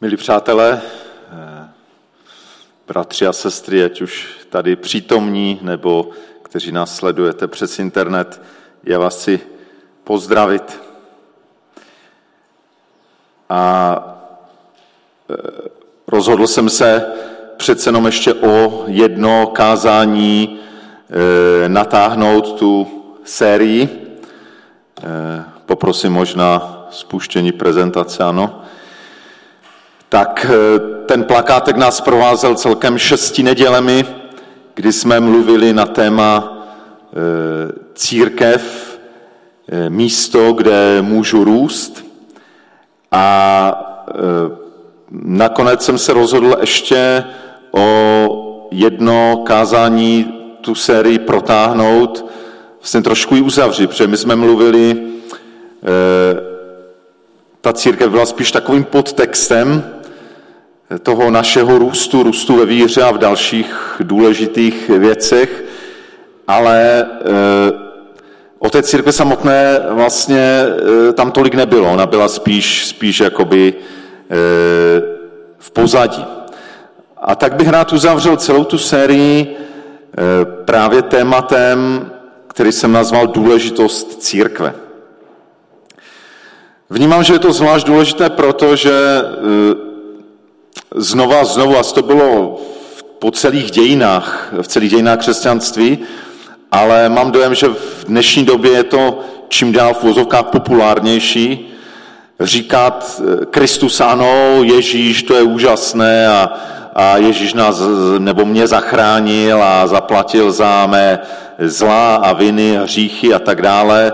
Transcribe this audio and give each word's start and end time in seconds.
Milí 0.00 0.16
přátelé, 0.16 0.80
eh, 1.32 1.68
bratři 2.86 3.26
a 3.26 3.32
sestry, 3.32 3.84
ať 3.84 4.00
už 4.00 4.28
tady 4.50 4.76
přítomní, 4.76 5.58
nebo 5.62 6.10
kteří 6.42 6.72
nás 6.72 6.96
sledujete 6.96 7.48
přes 7.48 7.78
internet, 7.78 8.42
já 8.84 8.98
vás 8.98 9.16
chci 9.16 9.40
pozdravit. 10.04 10.82
A 13.48 14.02
eh, 15.30 15.68
rozhodl 16.06 16.46
jsem 16.46 16.68
se 16.68 17.12
přece 17.56 17.88
jenom 17.88 18.06
ještě 18.06 18.34
o 18.34 18.84
jedno 18.86 19.46
kázání 19.46 20.60
eh, 21.64 21.68
natáhnout 21.68 22.58
tu 22.58 22.86
sérii. 23.24 24.04
Poprosím 25.66 26.12
možná 26.12 26.86
spuštění 26.90 27.52
prezentace, 27.52 28.24
ano 28.24 28.64
tak 30.08 30.46
eh, 30.48 30.78
ten 31.06 31.24
plakátek 31.24 31.76
nás 31.76 32.00
provázel 32.00 32.54
celkem 32.54 32.98
šesti 32.98 33.42
nedělemi, 33.42 34.04
kdy 34.74 34.92
jsme 34.92 35.20
mluvili 35.20 35.72
na 35.72 35.86
téma 35.86 36.58
eh, 37.12 37.72
církev, 37.94 38.98
eh, 39.68 39.90
místo, 39.90 40.52
kde 40.52 41.02
můžu 41.02 41.44
růst. 41.44 42.08
A 43.12 43.84
nakonec 45.10 45.84
jsem 45.84 45.98
se 45.98 46.12
rozhodl 46.12 46.56
ještě 46.60 47.24
o 47.70 48.68
jedno 48.70 49.42
kázání 49.46 50.34
tu 50.60 50.74
sérii 50.74 51.18
protáhnout, 51.18 52.26
vlastně 52.78 53.02
trošku 53.02 53.34
ji 53.34 53.42
uzavřít, 53.42 53.86
protože 53.86 54.06
my 54.06 54.16
jsme 54.16 54.36
mluvili, 54.36 55.02
ta 57.60 57.72
církev 57.72 58.10
byla 58.10 58.26
spíš 58.26 58.52
takovým 58.52 58.84
podtextem, 58.84 59.97
toho 61.02 61.30
našeho 61.30 61.78
růstu, 61.78 62.22
růstu 62.22 62.56
ve 62.56 62.66
víře 62.66 63.02
a 63.02 63.10
v 63.10 63.18
dalších 63.18 63.96
důležitých 64.00 64.88
věcech, 64.88 65.64
ale 66.46 67.06
eh, 67.20 67.72
o 68.58 68.70
té 68.70 68.82
církve 68.82 69.12
samotné 69.12 69.80
vlastně 69.90 70.62
eh, 71.08 71.12
tam 71.12 71.30
tolik 71.30 71.54
nebylo. 71.54 71.92
Ona 71.92 72.06
byla 72.06 72.28
spíš, 72.28 72.86
spíš 72.86 73.20
jakoby 73.20 73.74
eh, 73.74 74.34
v 75.58 75.70
pozadí. 75.70 76.24
A 77.16 77.34
tak 77.34 77.54
bych 77.56 77.68
rád 77.68 77.92
uzavřel 77.92 78.36
celou 78.36 78.64
tu 78.64 78.78
sérii 78.78 79.56
právě 80.64 81.02
tématem, 81.02 82.10
který 82.46 82.72
jsem 82.72 82.92
nazval 82.92 83.26
důležitost 83.26 84.22
církve. 84.22 84.74
Vnímám, 86.90 87.24
že 87.24 87.32
je 87.32 87.38
to 87.38 87.52
zvlášť 87.52 87.86
důležité, 87.86 88.30
protože 88.30 88.92
znova 90.94 91.44
znovu, 91.44 91.78
a 91.78 91.82
to 91.82 92.02
bylo 92.02 92.60
po 93.18 93.30
celých 93.30 93.70
dějinách, 93.70 94.54
v 94.62 94.68
celých 94.68 94.90
dějinách 94.90 95.18
křesťanství, 95.18 95.98
ale 96.72 97.08
mám 97.08 97.30
dojem, 97.30 97.54
že 97.54 97.68
v 97.68 98.04
dnešní 98.04 98.44
době 98.44 98.72
je 98.72 98.84
to 98.84 99.20
čím 99.48 99.72
dál 99.72 99.94
v 99.94 100.02
vozovkách 100.02 100.44
populárnější, 100.44 101.74
říkat 102.40 103.20
eh, 103.20 103.46
Kristus 103.46 104.00
ano, 104.00 104.62
Ježíš, 104.62 105.22
to 105.22 105.34
je 105.34 105.42
úžasné 105.42 106.28
a, 106.28 106.52
a 106.94 107.16
Ježíš 107.16 107.54
nás 107.54 107.82
nebo 108.18 108.44
mě 108.44 108.66
zachránil 108.66 109.62
a 109.62 109.86
zaplatil 109.86 110.52
za 110.52 110.86
mé 110.86 111.18
zlá 111.58 112.16
a 112.16 112.32
viny 112.32 112.78
hříchy 112.82 113.34
a 113.34 113.38
tak 113.38 113.62
dále, 113.62 114.12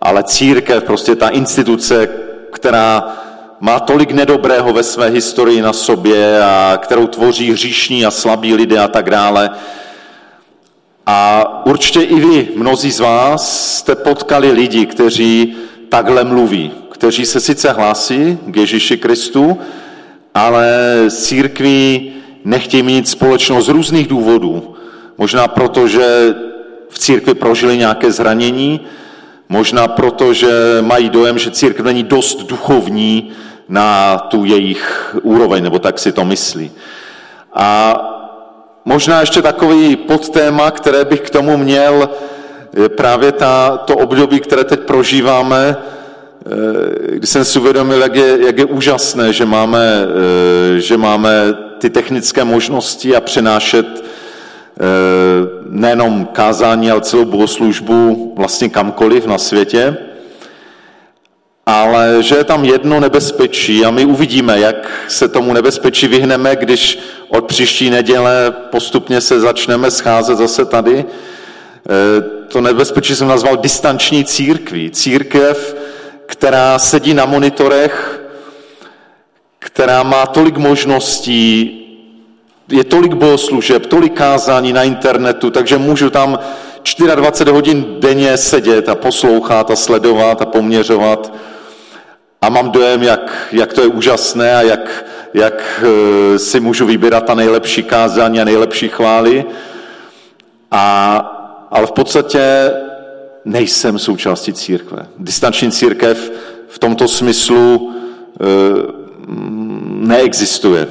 ale 0.00 0.22
církev, 0.22 0.84
prostě 0.84 1.16
ta 1.16 1.28
instituce, 1.28 2.08
která 2.52 3.16
má 3.64 3.80
tolik 3.80 4.12
nedobrého 4.12 4.72
ve 4.72 4.82
své 4.82 5.08
historii 5.08 5.62
na 5.62 5.72
sobě 5.72 6.42
a 6.44 6.78
kterou 6.82 7.06
tvoří 7.06 7.52
hříšní 7.52 8.06
a 8.06 8.10
slabí 8.10 8.54
lidé 8.54 8.78
a 8.78 8.88
tak 8.88 9.10
dále. 9.10 9.50
A 11.06 11.46
určitě 11.66 12.00
i 12.00 12.20
vy, 12.20 12.48
mnozí 12.56 12.90
z 12.90 13.00
vás, 13.00 13.76
jste 13.78 13.94
potkali 13.94 14.52
lidi, 14.52 14.86
kteří 14.86 15.54
takhle 15.88 16.24
mluví, 16.24 16.70
kteří 16.90 17.26
se 17.26 17.40
sice 17.40 17.70
hlásí 17.70 18.38
k 18.46 18.56
Ježíši 18.56 18.96
Kristu, 18.96 19.58
ale 20.34 20.68
církví 21.10 22.12
nechtějí 22.44 22.82
mít 22.82 23.08
společnost 23.08 23.66
z 23.66 23.68
různých 23.68 24.06
důvodů. 24.06 24.74
Možná 25.18 25.48
proto, 25.48 25.88
že 25.88 26.34
v 26.88 26.98
církvi 26.98 27.34
prožili 27.34 27.78
nějaké 27.78 28.12
zranění, 28.12 28.80
možná 29.48 29.88
proto, 29.88 30.34
že 30.34 30.48
mají 30.80 31.08
dojem, 31.08 31.38
že 31.38 31.50
církev 31.50 31.86
není 31.86 32.02
dost 32.02 32.46
duchovní, 32.46 33.32
na 33.72 34.18
tu 34.18 34.44
jejich 34.44 35.16
úroveň, 35.22 35.64
nebo 35.64 35.78
tak 35.78 35.98
si 35.98 36.12
to 36.12 36.24
myslí. 36.24 36.70
A 37.54 37.96
možná 38.84 39.20
ještě 39.20 39.42
takový 39.42 39.96
podtéma, 39.96 40.70
které 40.70 41.04
bych 41.04 41.20
k 41.20 41.30
tomu 41.30 41.56
měl, 41.56 42.08
je 42.76 42.88
právě 42.88 43.32
ta, 43.32 43.76
to 43.76 43.96
období, 43.96 44.40
které 44.40 44.64
teď 44.64 44.80
prožíváme, 44.80 45.76
eh, 45.76 47.16
kdy 47.16 47.26
jsem 47.26 47.44
si 47.44 47.58
uvědomil, 47.58 48.02
jak 48.02 48.14
je, 48.14 48.38
jak 48.46 48.58
je 48.58 48.64
úžasné, 48.64 49.32
že 49.32 49.46
máme, 49.46 50.04
eh, 50.04 50.80
že 50.80 50.96
máme 50.96 51.32
ty 51.78 51.90
technické 51.90 52.44
možnosti 52.44 53.16
a 53.16 53.20
přenášet 53.20 53.86
eh, 53.88 54.84
nejenom 55.68 56.28
kázání, 56.32 56.90
ale 56.90 57.00
celou 57.00 57.24
bohoslužbu 57.24 58.32
vlastně 58.36 58.68
kamkoliv 58.68 59.26
na 59.26 59.38
světě 59.38 60.11
ale 61.72 62.22
že 62.22 62.36
je 62.36 62.44
tam 62.44 62.64
jedno 62.64 63.00
nebezpečí 63.00 63.84
a 63.84 63.90
my 63.90 64.04
uvidíme, 64.04 64.60
jak 64.60 64.90
se 65.08 65.28
tomu 65.28 65.52
nebezpečí 65.52 66.08
vyhneme, 66.08 66.56
když 66.56 66.98
od 67.28 67.44
příští 67.44 67.90
neděle 67.90 68.54
postupně 68.70 69.20
se 69.20 69.40
začneme 69.40 69.90
scházet 69.90 70.38
zase 70.38 70.64
tady. 70.64 70.98
E, 70.98 71.04
to 72.48 72.60
nebezpečí 72.60 73.16
jsem 73.16 73.28
nazval 73.28 73.56
distanční 73.56 74.24
církví. 74.24 74.90
Církev, 74.90 75.76
která 76.26 76.78
sedí 76.78 77.14
na 77.14 77.24
monitorech, 77.24 78.20
která 79.58 80.02
má 80.02 80.26
tolik 80.26 80.56
možností, 80.56 81.78
je 82.68 82.84
tolik 82.84 83.14
bohoslužeb, 83.14 83.86
tolik 83.86 84.12
kázání 84.12 84.72
na 84.72 84.82
internetu, 84.82 85.50
takže 85.50 85.78
můžu 85.78 86.10
tam 86.10 86.38
24 87.14 87.50
hodin 87.50 87.96
denně 87.98 88.36
sedět 88.36 88.88
a 88.88 88.94
poslouchat 88.94 89.70
a 89.70 89.76
sledovat 89.76 90.42
a 90.42 90.46
poměřovat 90.46 91.32
a 92.42 92.48
mám 92.48 92.70
dojem, 92.70 93.02
jak, 93.02 93.48
jak 93.52 93.72
to 93.72 93.80
je 93.80 93.86
úžasné 93.86 94.56
a 94.56 94.62
jak, 94.62 95.04
jak 95.34 95.84
eh, 95.84 96.38
si 96.38 96.60
můžu 96.60 96.86
vybírat 96.86 97.24
ta 97.24 97.34
nejlepší 97.34 97.82
kázání 97.82 98.40
a 98.40 98.44
nejlepší 98.44 98.88
chvály. 98.88 99.44
A, 100.70 101.16
ale 101.70 101.86
v 101.86 101.92
podstatě 101.92 102.72
nejsem 103.44 103.98
součástí 103.98 104.52
církve. 104.52 105.06
Distanční 105.18 105.70
církev 105.70 106.32
v 106.68 106.78
tomto 106.78 107.08
smyslu 107.08 107.92
e, 107.92 108.46
neexistuje. 110.06 110.88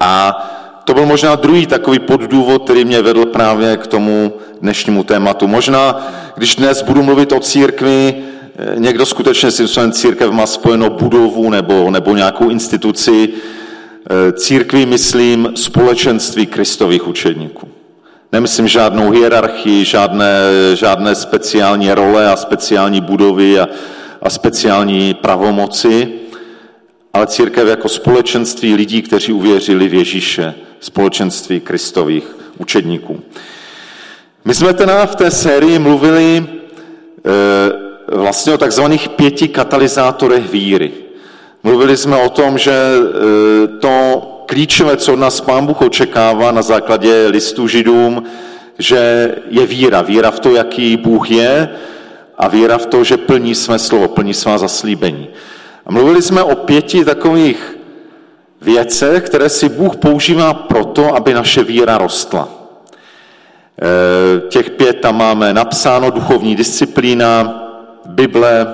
A 0.00 0.42
to 0.84 0.94
byl 0.94 1.06
možná 1.06 1.34
druhý 1.34 1.66
takový 1.66 1.98
poddůvod, 1.98 2.64
který 2.64 2.84
mě 2.84 3.02
vedl 3.02 3.26
právě 3.26 3.76
k 3.76 3.86
tomu 3.86 4.32
dnešnímu 4.60 5.04
tématu. 5.04 5.46
Možná, 5.46 6.12
když 6.36 6.56
dnes 6.56 6.82
budu 6.82 7.02
mluvit 7.02 7.32
o 7.32 7.40
církvi, 7.40 8.24
někdo 8.74 9.06
skutečně 9.06 9.50
si 9.50 9.68
svém 9.68 9.92
církev 9.92 10.30
má 10.30 10.46
spojeno 10.46 10.90
budovu 10.90 11.50
nebo, 11.50 11.90
nebo 11.90 12.16
nějakou 12.16 12.48
instituci. 12.48 13.28
E, 14.28 14.32
církví 14.32 14.86
myslím 14.86 15.52
společenství 15.54 16.46
kristových 16.46 17.08
učedníků. 17.08 17.68
Nemyslím 18.32 18.68
žádnou 18.68 19.10
hierarchii, 19.10 19.84
žádné, 19.84 20.30
žádné 20.74 21.14
speciální 21.14 21.92
role 21.92 22.28
a 22.28 22.36
speciální 22.36 23.00
budovy 23.00 23.60
a, 23.60 23.68
a 24.22 24.30
speciální 24.30 25.14
pravomoci, 25.14 26.08
ale 27.12 27.26
církev 27.26 27.68
jako 27.68 27.88
společenství 27.88 28.74
lidí, 28.74 29.02
kteří 29.02 29.32
uvěřili 29.32 29.88
v 29.88 29.94
Ježíše, 29.94 30.54
společenství 30.80 31.60
kristových 31.60 32.36
učedníků. 32.58 33.20
My 34.44 34.54
jsme 34.54 34.74
teda 34.74 35.06
v 35.06 35.16
té 35.16 35.30
sérii 35.30 35.78
mluvili 35.78 36.46
e, 37.24 37.81
vlastně 38.14 38.54
o 38.54 38.58
takzvaných 38.58 39.08
pěti 39.08 39.48
katalyzátorech 39.48 40.50
víry. 40.50 40.92
Mluvili 41.62 41.96
jsme 41.96 42.16
o 42.16 42.28
tom, 42.28 42.58
že 42.58 42.72
e, 42.72 43.68
to 43.68 44.22
klíčové, 44.46 44.96
co 44.96 45.12
od 45.12 45.18
nás 45.18 45.40
Pán 45.40 45.66
Bůh 45.66 45.80
očekává 45.80 46.52
na 46.52 46.62
základě 46.62 47.26
listu 47.26 47.68
židům, 47.68 48.24
že 48.78 49.34
je 49.50 49.66
víra. 49.66 50.02
Víra 50.02 50.30
v 50.30 50.40
to, 50.40 50.50
jaký 50.50 50.96
Bůh 50.96 51.30
je 51.30 51.68
a 52.38 52.48
víra 52.48 52.78
v 52.78 52.86
to, 52.86 53.04
že 53.04 53.16
plní 53.16 53.54
své 53.54 53.78
slovo, 53.78 54.08
plní 54.08 54.34
svá 54.34 54.58
zaslíbení. 54.58 55.28
A 55.86 55.92
mluvili 55.92 56.22
jsme 56.22 56.42
o 56.42 56.54
pěti 56.54 57.04
takových 57.04 57.78
věcech, 58.60 59.22
které 59.22 59.48
si 59.48 59.68
Bůh 59.68 59.96
používá 59.96 60.54
proto, 60.54 61.16
aby 61.16 61.34
naše 61.34 61.64
víra 61.64 61.98
rostla. 61.98 62.48
E, 63.82 64.48
těch 64.48 64.70
pět 64.70 65.00
tam 65.00 65.18
máme 65.18 65.54
napsáno, 65.54 66.10
duchovní 66.10 66.56
disciplína, 66.56 67.61
Bible, 68.06 68.66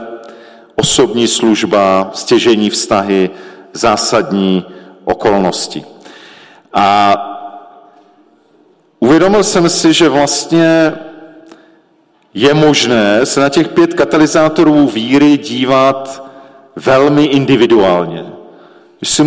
osobní 0.76 1.28
služba, 1.28 2.10
stěžení 2.14 2.70
vztahy, 2.70 3.30
zásadní 3.72 4.64
okolnosti. 5.04 5.84
A 6.74 7.14
uvědomil 9.00 9.44
jsem 9.44 9.68
si, 9.68 9.92
že 9.92 10.08
vlastně 10.08 10.94
je 12.34 12.54
možné 12.54 13.26
se 13.26 13.40
na 13.40 13.48
těch 13.48 13.68
pět 13.68 13.94
katalyzátorů 13.94 14.86
víry 14.86 15.36
dívat 15.36 16.28
velmi 16.76 17.24
individuálně. 17.24 18.24
Když 18.98 19.10
si 19.10 19.24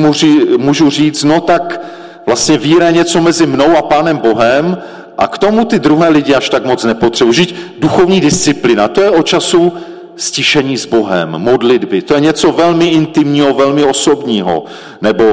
můžu 0.57 0.89
říct, 0.89 1.23
no 1.23 1.41
tak 1.41 1.81
vlastně 2.25 2.57
víra 2.57 2.85
je 2.85 2.91
něco 2.93 3.21
mezi 3.21 3.45
mnou 3.45 3.77
a 3.77 3.81
Pánem 3.81 4.17
Bohem 4.17 4.77
a 5.17 5.27
k 5.27 5.37
tomu 5.37 5.65
ty 5.65 5.79
druhé 5.79 6.09
lidi 6.09 6.35
až 6.35 6.49
tak 6.49 6.65
moc 6.65 6.83
nepotřebují. 6.83 7.35
Žít 7.35 7.55
duchovní 7.79 8.21
disciplina, 8.21 8.87
to 8.87 9.01
je 9.01 9.09
o 9.09 9.23
času 9.23 9.73
stišení 10.15 10.77
s 10.77 10.85
Bohem, 10.85 11.29
modlitby. 11.29 12.01
To 12.01 12.13
je 12.13 12.19
něco 12.19 12.51
velmi 12.51 12.87
intimního, 12.87 13.53
velmi 13.53 13.83
osobního, 13.83 14.65
nebo 15.01 15.25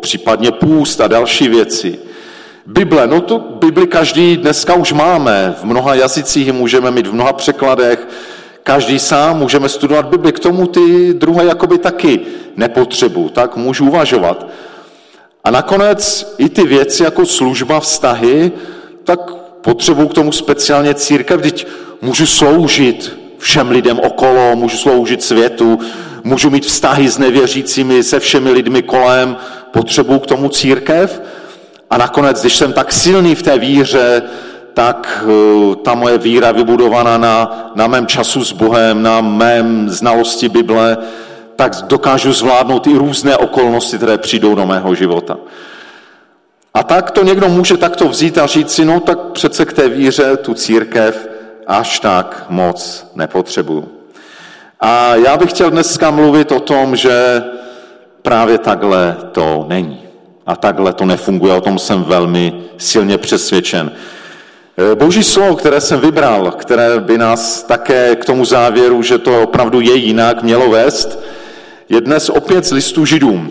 případně 0.00 0.52
půst 0.52 1.00
a 1.00 1.08
další 1.08 1.48
věci. 1.48 1.98
Bible, 2.66 3.06
no 3.06 3.20
to 3.20 3.38
Bibli 3.38 3.86
každý 3.86 4.36
dneska 4.36 4.74
už 4.74 4.92
máme, 4.92 5.54
v 5.60 5.64
mnoha 5.64 5.94
jazycích 5.94 6.52
můžeme 6.52 6.90
mít, 6.90 7.06
v 7.06 7.14
mnoha 7.14 7.32
překladech, 7.32 8.08
každý 8.62 8.98
sám 8.98 9.38
můžeme 9.38 9.68
studovat 9.68 10.06
Bibli, 10.06 10.32
k 10.32 10.38
tomu 10.38 10.66
ty 10.66 11.14
druhé 11.14 11.44
jakoby 11.44 11.78
taky 11.78 12.20
nepotřebu, 12.56 13.28
tak 13.28 13.56
můžu 13.56 13.88
uvažovat. 13.88 14.46
A 15.44 15.50
nakonec 15.50 16.34
i 16.38 16.48
ty 16.48 16.62
věci 16.62 17.02
jako 17.02 17.26
služba, 17.26 17.80
vztahy, 17.80 18.52
tak 19.04 19.20
potřebuji 19.60 20.08
k 20.08 20.14
tomu 20.14 20.32
speciálně 20.32 20.94
církev, 20.94 21.42
teď 21.42 21.66
můžu 22.02 22.26
sloužit 22.26 23.18
všem 23.38 23.70
lidem 23.70 24.00
okolo, 24.00 24.56
můžu 24.56 24.76
sloužit 24.76 25.22
světu, 25.22 25.78
můžu 26.24 26.50
mít 26.50 26.66
vztahy 26.66 27.08
s 27.08 27.18
nevěřícími, 27.18 28.02
se 28.02 28.20
všemi 28.20 28.50
lidmi 28.50 28.82
kolem, 28.82 29.36
potřebuji 29.70 30.18
k 30.18 30.26
tomu 30.26 30.48
církev. 30.48 31.22
A 31.90 31.98
nakonec, 31.98 32.40
když 32.40 32.56
jsem 32.56 32.72
tak 32.72 32.92
silný 32.92 33.34
v 33.34 33.42
té 33.42 33.58
víře, 33.58 34.22
tak 34.74 35.24
eh, 35.24 35.76
ta 35.76 35.94
moje 35.94 36.18
víra 36.18 36.52
vybudovaná 36.52 37.18
na, 37.18 37.70
na 37.74 37.86
mém 37.86 38.06
času 38.06 38.44
s 38.44 38.52
Bohem, 38.52 39.02
na 39.02 39.20
mém 39.20 39.88
znalosti 39.88 40.48
Bible, 40.48 40.96
tak 41.56 41.72
dokážu 41.86 42.32
zvládnout 42.32 42.86
i 42.86 42.98
různé 42.98 43.36
okolnosti, 43.36 43.96
které 43.96 44.18
přijdou 44.18 44.54
do 44.54 44.66
mého 44.66 44.94
života. 44.94 45.36
A 46.74 46.82
tak 46.82 47.10
to 47.10 47.24
někdo 47.24 47.48
může 47.48 47.76
takto 47.76 48.08
vzít 48.08 48.38
a 48.38 48.46
říct 48.46 48.70
si, 48.70 48.84
no 48.84 49.00
tak 49.00 49.18
přece 49.18 49.64
k 49.64 49.72
té 49.72 49.88
víře 49.88 50.36
tu 50.36 50.54
církev 50.54 51.28
až 51.68 52.00
tak 52.00 52.46
moc 52.48 53.10
nepotřebuju. 53.14 53.88
A 54.80 55.14
já 55.14 55.36
bych 55.36 55.50
chtěl 55.50 55.70
dneska 55.70 56.10
mluvit 56.10 56.52
o 56.52 56.60
tom, 56.60 56.96
že 56.96 57.44
právě 58.22 58.58
takhle 58.58 59.16
to 59.32 59.66
není. 59.68 60.02
A 60.46 60.56
takhle 60.56 60.92
to 60.92 61.04
nefunguje, 61.04 61.54
o 61.54 61.60
tom 61.60 61.78
jsem 61.78 62.04
velmi 62.04 62.54
silně 62.78 63.18
přesvědčen. 63.18 63.92
E, 64.92 64.94
boží 64.94 65.24
slovo, 65.24 65.56
které 65.56 65.80
jsem 65.80 66.00
vybral, 66.00 66.50
které 66.50 67.00
by 67.00 67.18
nás 67.18 67.62
také 67.62 68.16
k 68.16 68.24
tomu 68.24 68.44
závěru, 68.44 69.02
že 69.02 69.18
to 69.18 69.42
opravdu 69.42 69.80
je 69.80 69.94
jinak, 69.94 70.42
mělo 70.42 70.70
vést, 70.70 71.18
je 71.88 72.00
dnes 72.00 72.30
opět 72.30 72.64
z 72.64 72.72
listu 72.72 73.04
židům. 73.04 73.50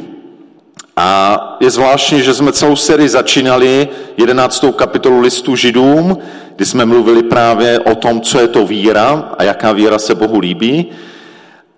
A 0.95 1.57
je 1.59 1.69
zvláštní, 1.69 2.21
že 2.21 2.33
jsme 2.33 2.51
celou 2.51 2.75
sérii 2.75 3.09
začínali 3.09 3.89
11. 4.17 4.65
kapitolu 4.75 5.19
listu 5.19 5.55
židům, 5.55 6.17
kdy 6.57 6.65
jsme 6.65 6.85
mluvili 6.85 7.23
právě 7.23 7.79
o 7.79 7.95
tom, 7.95 8.21
co 8.21 8.39
je 8.39 8.47
to 8.47 8.65
víra 8.65 9.35
a 9.37 9.43
jaká 9.43 9.71
víra 9.71 9.99
se 9.99 10.15
Bohu 10.15 10.39
líbí. 10.39 10.85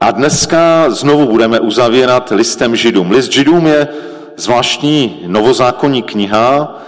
A 0.02 0.12
dneska 0.12 0.90
znovu 0.90 1.26
budeme 1.26 1.60
uzavírat 1.60 2.32
listem 2.32 2.76
židům. 2.76 3.12
List 3.12 3.32
židům 3.32 3.68
je 3.68 3.88
zvláštní 4.38 5.20
novozákonní 5.28 6.04
kniha, 6.04 6.82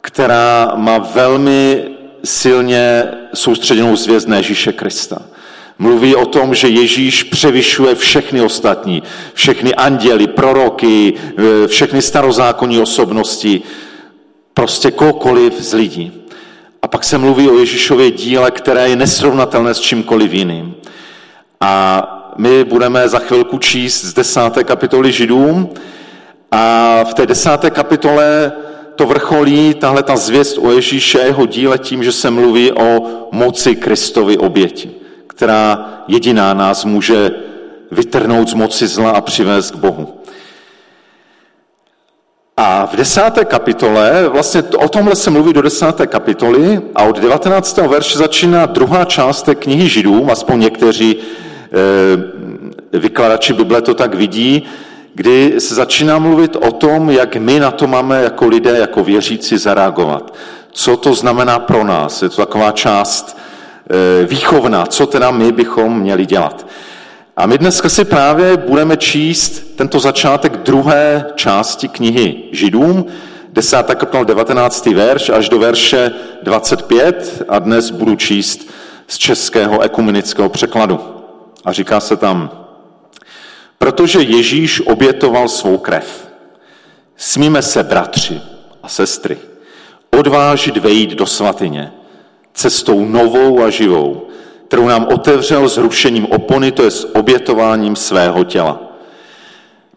která 0.00 0.72
má 0.76 0.98
velmi 0.98 1.84
silně 2.24 3.04
soustředěnou 3.34 3.96
zvěst 3.96 4.28
na 4.28 4.36
Ježíše 4.36 4.72
Krista. 4.72 5.22
Mluví 5.78 6.14
o 6.14 6.26
tom, 6.26 6.54
že 6.54 6.68
Ježíš 6.68 7.22
převyšuje 7.22 7.94
všechny 7.94 8.40
ostatní, 8.40 9.02
všechny 9.34 9.74
anděly, 9.74 10.26
proroky, 10.26 11.14
e, 11.64 11.68
všechny 11.68 12.02
starozákonní 12.02 12.80
osobnosti, 12.80 13.62
prostě 14.54 14.90
kohokoliv 14.90 15.54
z 15.60 15.72
lidí. 15.72 16.19
Pak 16.90 17.04
se 17.04 17.18
mluví 17.18 17.50
o 17.50 17.58
Ježíšově 17.58 18.10
díle, 18.10 18.50
které 18.50 18.88
je 18.88 18.96
nesrovnatelné 18.96 19.74
s 19.74 19.80
čímkoliv 19.80 20.32
jiným. 20.32 20.74
A 21.60 22.34
my 22.36 22.64
budeme 22.64 23.08
za 23.08 23.18
chvilku 23.18 23.58
číst 23.58 24.04
z 24.04 24.14
desáté 24.14 24.64
kapitoly 24.64 25.12
Židům 25.12 25.68
a 26.50 27.04
v 27.04 27.14
té 27.14 27.26
desáté 27.26 27.70
kapitole 27.70 28.52
to 28.94 29.06
vrcholí 29.06 29.74
tahle 29.74 30.02
ta 30.02 30.16
zvěst 30.16 30.58
o 30.58 30.72
Ježíše 30.72 31.20
a 31.20 31.24
jeho 31.24 31.46
díle 31.46 31.78
tím, 31.78 32.04
že 32.04 32.12
se 32.12 32.30
mluví 32.30 32.72
o 32.72 33.06
moci 33.32 33.76
Kristovy 33.76 34.38
oběti 34.38 35.00
která 35.40 35.88
jediná 36.08 36.54
nás 36.54 36.84
může 36.84 37.30
vytrhnout 37.90 38.48
z 38.48 38.54
moci 38.54 38.86
zla 38.86 39.10
a 39.10 39.20
přivést 39.20 39.70
k 39.70 39.76
Bohu. 39.76 40.19
A 42.62 42.86
v 42.86 42.96
desáté 42.96 43.44
kapitole, 43.44 44.28
vlastně 44.28 44.62
o 44.62 44.88
tomhle 44.88 45.16
se 45.16 45.30
mluví 45.30 45.52
do 45.52 45.62
desáté 45.62 46.06
kapitoly 46.06 46.80
a 46.94 47.04
od 47.04 47.18
19. 47.18 47.76
verše 47.76 48.18
začíná 48.18 48.66
druhá 48.66 49.04
část 49.04 49.42
té 49.42 49.54
knihy 49.54 49.88
Židům, 49.88 50.30
aspoň 50.30 50.60
někteří 50.60 51.16
e, 52.92 52.98
vykladači 52.98 53.52
Bible 53.52 53.82
to 53.82 53.94
tak 53.94 54.14
vidí, 54.14 54.62
kdy 55.14 55.54
se 55.58 55.74
začíná 55.74 56.18
mluvit 56.18 56.56
o 56.56 56.72
tom, 56.72 57.10
jak 57.10 57.36
my 57.36 57.60
na 57.60 57.70
to 57.70 57.86
máme 57.86 58.22
jako 58.22 58.46
lidé, 58.46 58.78
jako 58.78 59.04
věřící 59.04 59.58
zareagovat. 59.58 60.34
Co 60.72 60.96
to 60.96 61.14
znamená 61.14 61.58
pro 61.58 61.84
nás. 61.84 62.22
Je 62.22 62.28
to 62.28 62.36
taková 62.36 62.72
část 62.72 63.36
Eh, 63.92 64.26
výchovna, 64.26 64.86
co 64.86 65.06
teda 65.06 65.30
my 65.30 65.52
bychom 65.52 66.00
měli 66.00 66.26
dělat. 66.26 66.66
A 67.40 67.46
my 67.46 67.58
dneska 67.58 67.88
si 67.88 68.04
právě 68.04 68.56
budeme 68.56 68.96
číst 68.96 69.76
tento 69.76 70.00
začátek 70.00 70.56
druhé 70.56 71.26
části 71.34 71.88
knihy 71.88 72.42
Židům, 72.52 73.06
10. 73.48 73.76
kapitol 73.76 74.24
19. 74.24 74.86
verš 74.86 75.28
až 75.28 75.48
do 75.48 75.58
verše 75.58 76.12
25 76.42 77.42
a 77.48 77.58
dnes 77.58 77.90
budu 77.90 78.16
číst 78.16 78.70
z 79.06 79.18
českého 79.18 79.80
ekumenického 79.80 80.48
překladu. 80.48 81.00
A 81.64 81.72
říká 81.72 82.00
se 82.00 82.16
tam, 82.16 82.66
protože 83.78 84.20
Ježíš 84.20 84.80
obětoval 84.86 85.48
svou 85.48 85.78
krev, 85.78 86.28
smíme 87.16 87.62
se, 87.62 87.82
bratři 87.82 88.40
a 88.82 88.88
sestry, 88.88 89.38
odvážit 90.18 90.76
vejít 90.76 91.10
do 91.10 91.26
svatyně, 91.26 91.92
cestou 92.54 93.04
novou 93.04 93.62
a 93.62 93.70
živou, 93.70 94.29
kterou 94.70 94.88
nám 94.88 95.06
otevřel 95.12 95.68
zrušením 95.68 96.26
opony, 96.26 96.72
to 96.72 96.82
je 96.82 96.90
s 96.90 97.16
obětováním 97.16 97.96
svého 97.96 98.44
těla. 98.44 98.80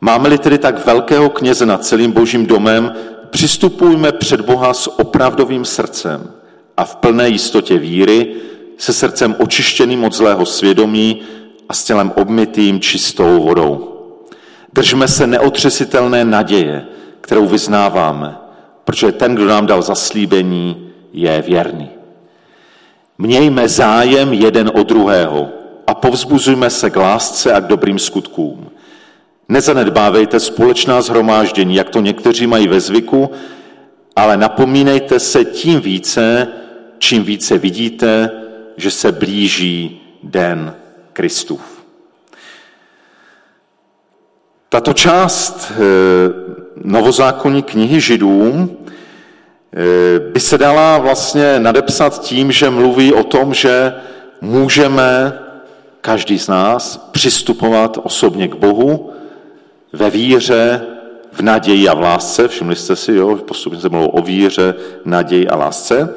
Máme-li 0.02 0.38
tedy 0.38 0.58
tak 0.58 0.86
velkého 0.86 1.30
kněze 1.30 1.66
nad 1.66 1.86
celým 1.86 2.12
božím 2.12 2.46
domem, 2.46 2.94
přistupujme 3.30 4.12
před 4.12 4.42
Boha 4.42 4.74
s 4.74 5.00
opravdovým 5.00 5.66
srdcem 5.66 6.32
a 6.78 6.86
v 6.86 6.96
plné 6.96 7.30
jistotě 7.30 7.78
víry, 7.78 8.36
se 8.78 8.94
srdcem 8.94 9.36
očištěným 9.40 10.04
od 10.04 10.14
zlého 10.14 10.46
svědomí 10.46 11.22
a 11.70 11.74
s 11.74 11.84
tělem 11.84 12.12
obmytým 12.16 12.80
čistou 12.80 13.44
vodou. 13.44 14.00
Držme 14.74 15.08
se 15.08 15.28
neotřesitelné 15.28 16.26
naděje, 16.26 16.86
kterou 17.22 17.46
vyznáváme, 17.48 18.38
protože 18.84 19.12
ten, 19.12 19.36
kdo 19.36 19.46
nám 19.46 19.66
dal 19.66 19.82
zaslíbení, 19.82 20.90
je 21.14 21.42
věrný. 21.42 22.03
Mějme 23.18 23.70
zájem 23.70 24.34
jeden 24.34 24.72
o 24.74 24.84
druhého 24.84 25.50
a 25.88 25.94
povzbuzujme 25.94 26.70
se 26.70 26.90
k 26.90 26.96
lásce 26.96 27.54
a 27.54 27.62
k 27.62 27.68
dobrým 27.68 28.00
skutkům. 28.00 28.70
Nezanedbávejte 29.50 30.40
společná 30.40 31.02
zhromáždění, 31.02 31.76
jak 31.76 31.90
to 31.90 32.00
někteří 32.02 32.48
mají 32.48 32.68
ve 32.68 32.80
zvyku, 32.80 33.32
ale 34.16 34.38
napomínejte 34.38 35.20
se 35.20 35.46
tím 35.46 35.82
více, 35.82 36.48
čím 36.98 37.24
více 37.24 37.58
vidíte, 37.58 38.32
že 38.78 38.92
se 38.92 39.12
blíží 39.12 40.02
den 40.24 40.76
Kristův. 41.14 41.84
Tato 44.70 44.94
část 44.94 45.72
eh, 45.72 45.76
novozákonní 46.84 47.64
knihy 47.64 48.02
Židům 48.02 48.78
by 50.34 50.40
se 50.40 50.58
dala 50.58 50.98
vlastně 50.98 51.60
nadepsat 51.60 52.22
tím, 52.22 52.52
že 52.52 52.70
mluví 52.70 53.14
o 53.14 53.24
tom, 53.24 53.54
že 53.54 53.94
můžeme, 54.42 55.34
každý 56.02 56.40
z 56.40 56.48
nás, 56.48 57.10
přistupovat 57.12 57.98
osobně 58.04 58.48
k 58.48 58.56
Bohu 58.56 59.12
ve 59.94 60.10
víře, 60.10 60.82
v 61.32 61.42
naději 61.42 61.90
a 61.90 61.94
v 61.94 62.02
lásce. 62.02 62.48
Všimli 62.48 62.76
jste 62.76 62.96
si, 62.96 63.14
jo, 63.14 63.36
postupně 63.36 63.80
se 63.80 63.90
mluvilo 63.90 64.12
o 64.12 64.22
víře, 64.22 64.76
naději 65.06 65.48
a 65.48 65.56
lásce. 65.56 66.16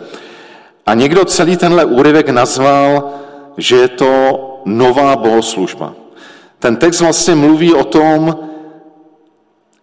A 0.87 0.95
někdo 0.95 1.25
celý 1.25 1.57
tenhle 1.57 1.85
úryvek 1.85 2.29
nazval, 2.29 3.11
že 3.57 3.77
je 3.77 3.89
to 3.89 4.63
nová 4.65 5.17
bohoslužba. 5.17 5.93
Ten 6.59 6.77
text 6.77 7.01
vlastně 7.01 7.35
mluví 7.35 7.75
o 7.75 7.85
tom, 7.85 8.37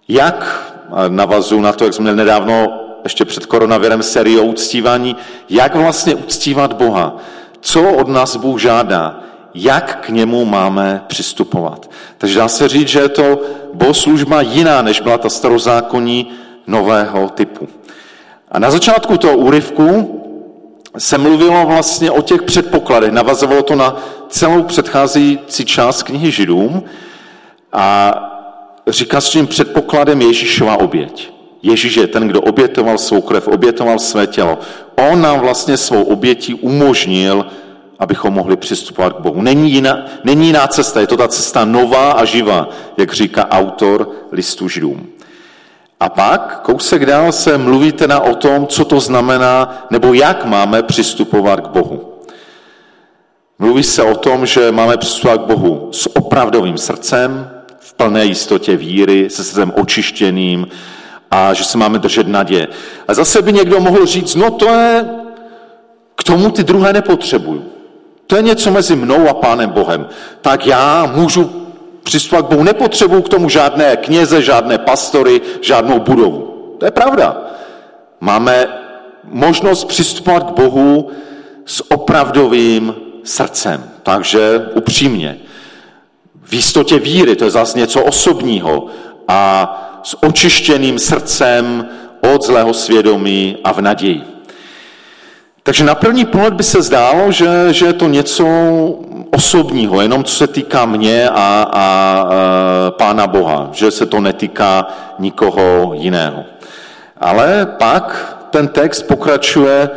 Jak 0.07 0.69
navazu 1.07 1.61
na 1.61 1.73
to, 1.73 1.83
jak 1.83 1.93
jsme 1.93 2.03
měli 2.03 2.17
nedávno 2.17 2.82
ještě 3.03 3.25
před 3.25 3.45
koronavirem 3.45 4.03
sérii 4.03 4.39
o 4.39 4.43
uctívání, 4.43 5.15
jak 5.49 5.75
vlastně 5.75 6.15
uctívat 6.15 6.73
Boha, 6.73 7.17
co 7.61 7.91
od 7.91 8.07
nás 8.07 8.35
Bůh 8.35 8.61
žádá, 8.61 9.19
jak 9.53 10.05
k 10.05 10.09
němu 10.09 10.45
máme 10.45 11.03
přistupovat. 11.07 11.89
Takže 12.17 12.39
dá 12.39 12.47
se 12.47 12.67
říct, 12.67 12.87
že 12.87 12.99
je 12.99 13.09
to 13.09 13.41
bohoslužba 13.73 14.41
jiná, 14.41 14.81
než 14.81 15.01
byla 15.01 15.17
ta 15.17 15.29
starozákonní 15.29 16.31
nového 16.67 17.29
typu. 17.29 17.67
A 18.51 18.59
na 18.59 18.71
začátku 18.71 19.17
toho 19.17 19.37
úryvku 19.37 20.19
se 20.97 21.17
mluvilo 21.17 21.65
vlastně 21.65 22.11
o 22.11 22.21
těch 22.21 22.41
předpokladech, 22.41 23.11
navazovalo 23.11 23.63
to 23.63 23.75
na 23.75 23.97
celou 24.29 24.63
předcházející 24.63 25.65
část 25.65 26.03
knihy 26.03 26.31
Židům 26.31 26.83
a 27.73 28.13
říká 28.87 29.21
s 29.21 29.29
tím 29.29 29.47
předpokladem 29.47 30.21
Ježíšova 30.21 30.79
oběť. 30.79 31.33
Ježíš 31.63 31.95
je 31.95 32.07
ten, 32.07 32.27
kdo 32.27 32.41
obětoval 32.41 32.97
svou 32.97 33.21
krev, 33.21 33.47
obětoval 33.47 33.99
své 33.99 34.27
tělo. 34.27 34.59
On 35.09 35.21
nám 35.21 35.39
vlastně 35.39 35.77
svou 35.77 36.03
obětí 36.03 36.53
umožnil, 36.53 37.45
abychom 37.99 38.33
mohli 38.33 38.57
přistupovat 38.57 39.13
k 39.13 39.19
Bohu. 39.19 39.41
Není 39.41 39.71
jiná, 39.71 40.05
není 40.23 40.47
jiná 40.47 40.67
cesta, 40.67 40.99
je 40.99 41.07
to 41.07 41.17
ta 41.17 41.27
cesta 41.27 41.65
nová 41.65 42.11
a 42.11 42.25
živá, 42.25 42.69
jak 42.97 43.13
říká 43.13 43.49
autor 43.49 44.11
listu 44.31 44.69
Židům. 44.69 45.07
A 45.99 46.09
pak, 46.09 46.61
kousek 46.63 47.05
dál 47.05 47.31
se 47.31 47.57
mluví 47.57 47.91
teda 47.91 48.19
o 48.19 48.35
tom, 48.35 48.67
co 48.67 48.85
to 48.85 48.99
znamená, 48.99 49.87
nebo 49.91 50.13
jak 50.13 50.45
máme 50.45 50.83
přistupovat 50.83 51.59
k 51.59 51.67
Bohu. 51.67 52.13
Mluví 53.59 53.83
se 53.83 54.03
o 54.03 54.15
tom, 54.15 54.45
že 54.45 54.71
máme 54.71 54.97
přistupovat 54.97 55.41
k 55.41 55.47
Bohu 55.47 55.89
s 55.91 56.15
opravdovým 56.15 56.77
srdcem, 56.77 57.49
v 57.79 57.93
plné 57.93 58.25
jistotě 58.25 58.77
víry, 58.77 59.29
se 59.29 59.43
srdcem 59.43 59.73
očištěným 59.75 60.67
a 61.33 61.53
že 61.53 61.63
se 61.63 61.77
máme 61.77 61.99
držet 61.99 62.27
naděje. 62.27 62.67
A 63.07 63.13
zase 63.13 63.41
by 63.41 63.53
někdo 63.53 63.79
mohl 63.79 64.05
říct, 64.05 64.35
no 64.35 64.51
to 64.51 64.69
je, 64.69 65.05
k 66.15 66.23
tomu 66.23 66.51
ty 66.51 66.63
druhé 66.63 66.93
nepotřebuju. 66.93 67.65
To 68.27 68.35
je 68.35 68.41
něco 68.41 68.71
mezi 68.71 68.95
mnou 68.95 69.29
a 69.29 69.33
Pánem 69.33 69.69
Bohem. 69.69 70.07
Tak 70.41 70.67
já 70.67 71.11
můžu 71.15 71.67
přistupovat 72.03 72.45
k 72.45 72.49
Bohu. 72.49 72.63
Nepotřebuju 72.63 73.21
k 73.21 73.29
tomu 73.29 73.49
žádné 73.49 73.97
kněze, 73.97 74.41
žádné 74.41 74.77
pastory, 74.77 75.41
žádnou 75.61 75.99
budovu. 75.99 76.39
To 76.77 76.85
je 76.85 76.91
pravda. 76.91 77.41
Máme 78.19 78.67
možnost 79.23 79.85
přistupovat 79.85 80.43
k 80.43 80.55
Bohu 80.55 81.09
s 81.65 81.91
opravdovým 81.91 82.95
srdcem. 83.23 83.83
Takže 84.03 84.69
upřímně. 84.75 85.37
V 86.43 86.53
jistotě 86.53 86.99
víry, 86.99 87.35
to 87.35 87.43
je 87.45 87.51
zase 87.51 87.79
něco 87.79 88.03
osobního. 88.03 88.85
A 89.27 89.92
s 90.03 90.23
očištěným 90.23 90.99
srdcem 90.99 91.89
od 92.33 92.45
zlého 92.45 92.73
svědomí 92.73 93.57
a 93.63 93.73
v 93.73 93.81
naději. 93.81 94.21
Takže 95.63 95.83
na 95.83 95.95
první 95.95 96.25
pohled 96.25 96.53
by 96.53 96.63
se 96.63 96.81
zdálo, 96.81 97.31
že, 97.31 97.73
že 97.73 97.85
je 97.85 97.93
to 97.93 98.07
něco 98.07 98.45
osobního, 99.31 100.01
jenom 100.01 100.23
co 100.23 100.35
se 100.35 100.47
týká 100.47 100.85
mě 100.85 101.29
a, 101.29 101.33
a, 101.33 101.67
a 101.73 102.27
Pána 102.91 103.27
Boha, 103.27 103.69
že 103.71 103.91
se 103.91 104.05
to 104.05 104.19
netýká 104.19 104.87
nikoho 105.19 105.93
jiného. 105.93 106.43
Ale 107.17 107.65
pak 107.79 108.37
ten 108.51 108.67
text 108.67 109.01
pokračuje 109.01 109.89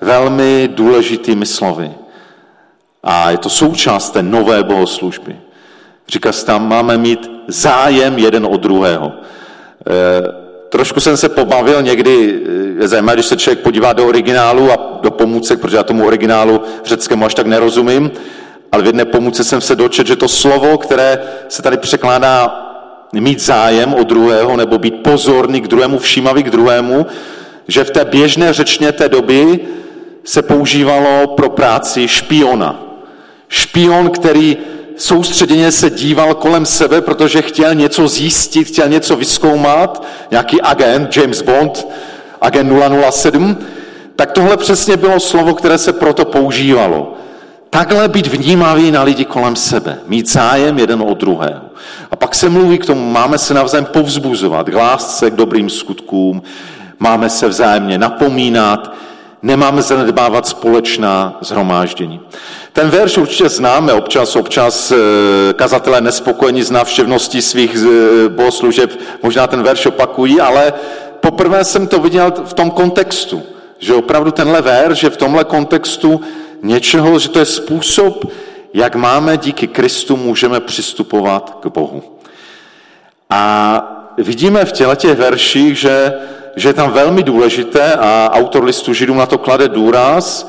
velmi 0.00 0.68
důležitými 0.74 1.46
slovy. 1.46 1.90
A 3.02 3.30
je 3.30 3.38
to 3.38 3.48
součást 3.48 4.10
té 4.10 4.22
nové 4.22 4.62
bohoslužby. 4.62 5.36
Říká 6.08 6.32
se 6.32 6.46
tam, 6.46 6.68
máme 6.68 6.98
mít 6.98 7.30
zájem 7.48 8.18
jeden 8.18 8.46
od 8.46 8.60
druhého. 8.60 9.12
E, 9.86 10.42
trošku 10.68 11.00
jsem 11.00 11.16
se 11.16 11.28
pobavil 11.28 11.82
někdy, 11.82 12.40
je 12.80 12.88
zajímavé, 12.88 13.16
když 13.16 13.26
se 13.26 13.36
člověk 13.36 13.60
podívá 13.60 13.92
do 13.92 14.06
originálu 14.06 14.72
a 14.72 14.98
do 15.02 15.10
pomůcek, 15.10 15.60
protože 15.60 15.76
já 15.76 15.82
tomu 15.82 16.06
originálu 16.06 16.62
řeckému 16.84 17.24
až 17.24 17.34
tak 17.34 17.46
nerozumím, 17.46 18.10
ale 18.72 18.82
v 18.82 18.86
jedné 18.86 19.04
pomůce 19.04 19.44
jsem 19.44 19.60
se 19.60 19.76
dočet, 19.76 20.06
že 20.06 20.16
to 20.16 20.28
slovo, 20.28 20.78
které 20.78 21.18
se 21.48 21.62
tady 21.62 21.76
překládá 21.76 22.58
mít 23.12 23.40
zájem 23.40 23.94
o 23.94 24.04
druhého 24.04 24.56
nebo 24.56 24.78
být 24.78 25.02
pozorný 25.02 25.60
k 25.60 25.68
druhému, 25.68 25.98
všímavý 25.98 26.42
k 26.42 26.50
druhému, 26.50 27.06
že 27.68 27.84
v 27.84 27.90
té 27.90 28.04
běžné 28.04 28.52
řečně 28.52 28.92
té 28.92 29.08
doby 29.08 29.60
se 30.24 30.42
používalo 30.42 31.26
pro 31.26 31.50
práci 31.50 32.08
špiona. 32.08 32.82
Špion, 33.48 34.10
který 34.10 34.56
soustředěně 34.96 35.72
se 35.72 35.90
díval 35.90 36.34
kolem 36.34 36.66
sebe, 36.66 37.00
protože 37.00 37.42
chtěl 37.42 37.74
něco 37.74 38.08
zjistit, 38.08 38.64
chtěl 38.64 38.88
něco 38.88 39.16
vyskoumat, 39.16 40.06
nějaký 40.30 40.62
agent, 40.62 41.16
James 41.16 41.42
Bond, 41.42 41.86
agent 42.40 42.72
007, 43.10 43.58
tak 44.16 44.32
tohle 44.32 44.56
přesně 44.56 44.96
bylo 44.96 45.20
slovo, 45.20 45.54
které 45.54 45.78
se 45.78 45.92
proto 45.92 46.24
používalo. 46.24 47.14
Takhle 47.70 48.08
být 48.08 48.26
vnímavý 48.26 48.90
na 48.90 49.02
lidi 49.02 49.24
kolem 49.24 49.56
sebe, 49.56 49.98
mít 50.06 50.30
zájem 50.30 50.78
jeden 50.78 51.02
od 51.02 51.18
druhého. 51.18 51.60
A 52.10 52.16
pak 52.16 52.34
se 52.34 52.48
mluví 52.48 52.78
k 52.78 52.86
tomu, 52.86 53.10
máme 53.10 53.38
se 53.38 53.54
navzájem 53.54 53.84
povzbuzovat, 53.84 54.68
k 54.68 54.74
lásce, 54.74 55.30
k 55.30 55.34
dobrým 55.34 55.70
skutkům, 55.70 56.42
máme 56.98 57.30
se 57.30 57.48
vzájemně 57.48 57.98
napomínat, 57.98 58.94
nemáme 59.42 59.82
zanedbávat 59.82 60.46
společná 60.46 61.38
zhromáždění. 61.40 62.20
Ten 62.72 62.90
verš 62.90 63.18
určitě 63.18 63.48
známe, 63.48 63.92
občas, 63.92 64.36
občas 64.36 64.92
eh, 64.92 64.96
kazatelé 65.52 66.00
nespokojení 66.00 66.62
z 66.62 66.70
návštěvností 66.70 67.42
svých 67.42 67.76
eh, 67.76 68.28
bohoslužeb, 68.28 69.00
možná 69.22 69.46
ten 69.46 69.62
verš 69.62 69.86
opakují, 69.86 70.40
ale 70.40 70.72
poprvé 71.20 71.64
jsem 71.64 71.86
to 71.86 71.98
viděl 71.98 72.32
v 72.44 72.54
tom 72.54 72.70
kontextu, 72.70 73.42
že 73.78 73.94
opravdu 73.94 74.30
tenhle 74.30 74.62
verš 74.62 74.98
že 74.98 75.10
v 75.10 75.16
tomhle 75.16 75.44
kontextu 75.44 76.20
něčeho, 76.62 77.18
že 77.18 77.28
to 77.28 77.38
je 77.38 77.44
způsob, 77.44 78.32
jak 78.74 78.96
máme 78.96 79.36
díky 79.36 79.66
Kristu 79.66 80.16
můžeme 80.16 80.60
přistupovat 80.60 81.58
k 81.62 81.66
Bohu. 81.66 82.02
A 83.30 84.14
vidíme 84.18 84.64
v 84.64 84.72
těle 84.72 84.96
těch 84.96 85.18
verších, 85.18 85.78
že, 85.78 86.12
že 86.56 86.68
je 86.68 86.72
tam 86.72 86.90
velmi 86.90 87.22
důležité 87.22 87.92
a 87.92 88.30
autor 88.32 88.64
listu 88.64 88.94
Židům 88.94 89.16
na 89.16 89.26
to 89.26 89.38
klade 89.38 89.68
důraz, 89.68 90.48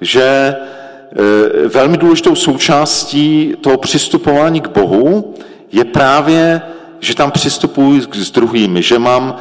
že 0.00 0.22
e, 0.22 1.68
velmi 1.68 1.96
důležitou 1.96 2.34
součástí 2.34 3.56
toho 3.60 3.78
přistupování 3.78 4.60
k 4.60 4.68
Bohu 4.68 5.34
je 5.72 5.84
právě, 5.84 6.62
že 7.00 7.14
tam 7.14 7.30
přistupuji 7.30 8.02
s 8.12 8.30
druhými, 8.30 8.82
že, 8.82 8.98
mám, 8.98 9.36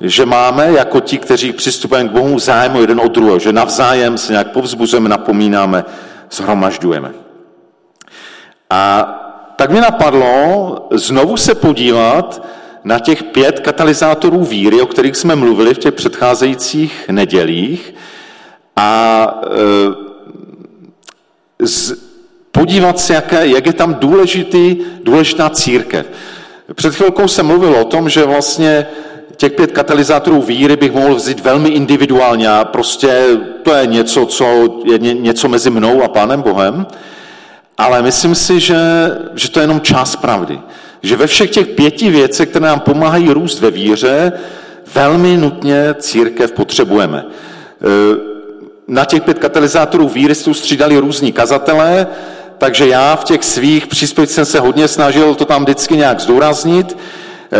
že 0.00 0.26
máme 0.26 0.72
jako 0.72 1.00
ti, 1.00 1.18
kteří 1.18 1.52
přistupujeme 1.52 2.08
k 2.08 2.12
Bohu 2.12 2.38
zájem 2.38 2.76
jeden 2.76 3.00
od 3.00 3.12
druhého, 3.12 3.38
že 3.38 3.52
navzájem 3.52 4.18
se 4.18 4.32
nějak 4.32 4.50
povzbuzujeme, 4.50 5.08
napomínáme, 5.08 5.84
zhromažďujeme. 6.30 7.12
A 8.70 9.12
tak 9.56 9.70
mi 9.70 9.80
napadlo 9.80 10.88
znovu 10.90 11.36
se 11.36 11.54
podívat 11.54 12.46
na 12.86 12.98
těch 12.98 13.22
pět 13.22 13.60
katalyzátorů 13.60 14.44
víry, 14.44 14.80
o 14.80 14.86
kterých 14.86 15.16
jsme 15.16 15.36
mluvili 15.36 15.74
v 15.74 15.78
těch 15.78 15.94
předcházejících 15.94 17.04
nedělích 17.10 17.94
a 18.76 19.40
e, 21.60 21.66
z, 21.66 21.92
podívat 22.52 23.00
se, 23.00 23.14
jaké, 23.14 23.46
jak 23.46 23.66
je 23.66 23.72
tam 23.72 23.94
důležitý, 23.94 24.76
důležitá 25.02 25.50
církev. 25.50 26.06
Před 26.74 26.94
chvilkou 26.94 27.28
jsem 27.28 27.46
mluvil 27.46 27.74
o 27.76 27.84
tom, 27.84 28.08
že 28.08 28.24
vlastně 28.24 28.86
těch 29.36 29.52
pět 29.52 29.72
katalyzátorů 29.72 30.42
víry 30.42 30.76
bych 30.76 30.92
mohl 30.92 31.14
vzít 31.14 31.40
velmi 31.40 31.68
individuálně 31.68 32.48
a 32.48 32.64
prostě 32.64 33.26
to 33.62 33.74
je 33.74 33.86
něco, 33.86 34.26
co 34.26 34.46
je 34.84 34.98
něco 34.98 35.48
mezi 35.48 35.70
mnou 35.70 36.02
a 36.02 36.08
Pánem 36.08 36.42
Bohem, 36.42 36.86
ale 37.78 38.02
myslím 38.02 38.34
si, 38.34 38.60
že, 38.60 38.76
že 39.34 39.50
to 39.50 39.60
je 39.60 39.64
jenom 39.64 39.80
část 39.80 40.16
pravdy. 40.16 40.60
Že 41.06 41.16
ve 41.16 41.26
všech 41.26 41.50
těch 41.50 41.66
pěti 41.66 42.10
věcech, 42.10 42.48
které 42.48 42.66
nám 42.66 42.80
pomáhají 42.80 43.30
růst 43.30 43.60
ve 43.60 43.70
víře, 43.70 44.32
velmi 44.94 45.36
nutně 45.36 45.94
církev 45.98 46.52
potřebujeme. 46.52 47.18
E, 47.18 47.26
na 48.88 49.04
těch 49.04 49.22
pět 49.22 49.38
katalyzátorů 49.38 50.08
víry 50.08 50.34
jsou 50.34 50.54
střídali 50.54 50.98
různí 50.98 51.32
kazatelé, 51.32 52.06
takže 52.58 52.88
já 52.88 53.16
v 53.16 53.24
těch 53.24 53.44
svých 53.44 53.86
příspěvcích 53.86 54.34
jsem 54.34 54.44
se 54.44 54.60
hodně 54.60 54.88
snažil 54.88 55.34
to 55.34 55.44
tam 55.44 55.62
vždycky 55.62 55.96
nějak 55.96 56.20
zdůraznit 56.20 56.96
e, 56.96 57.58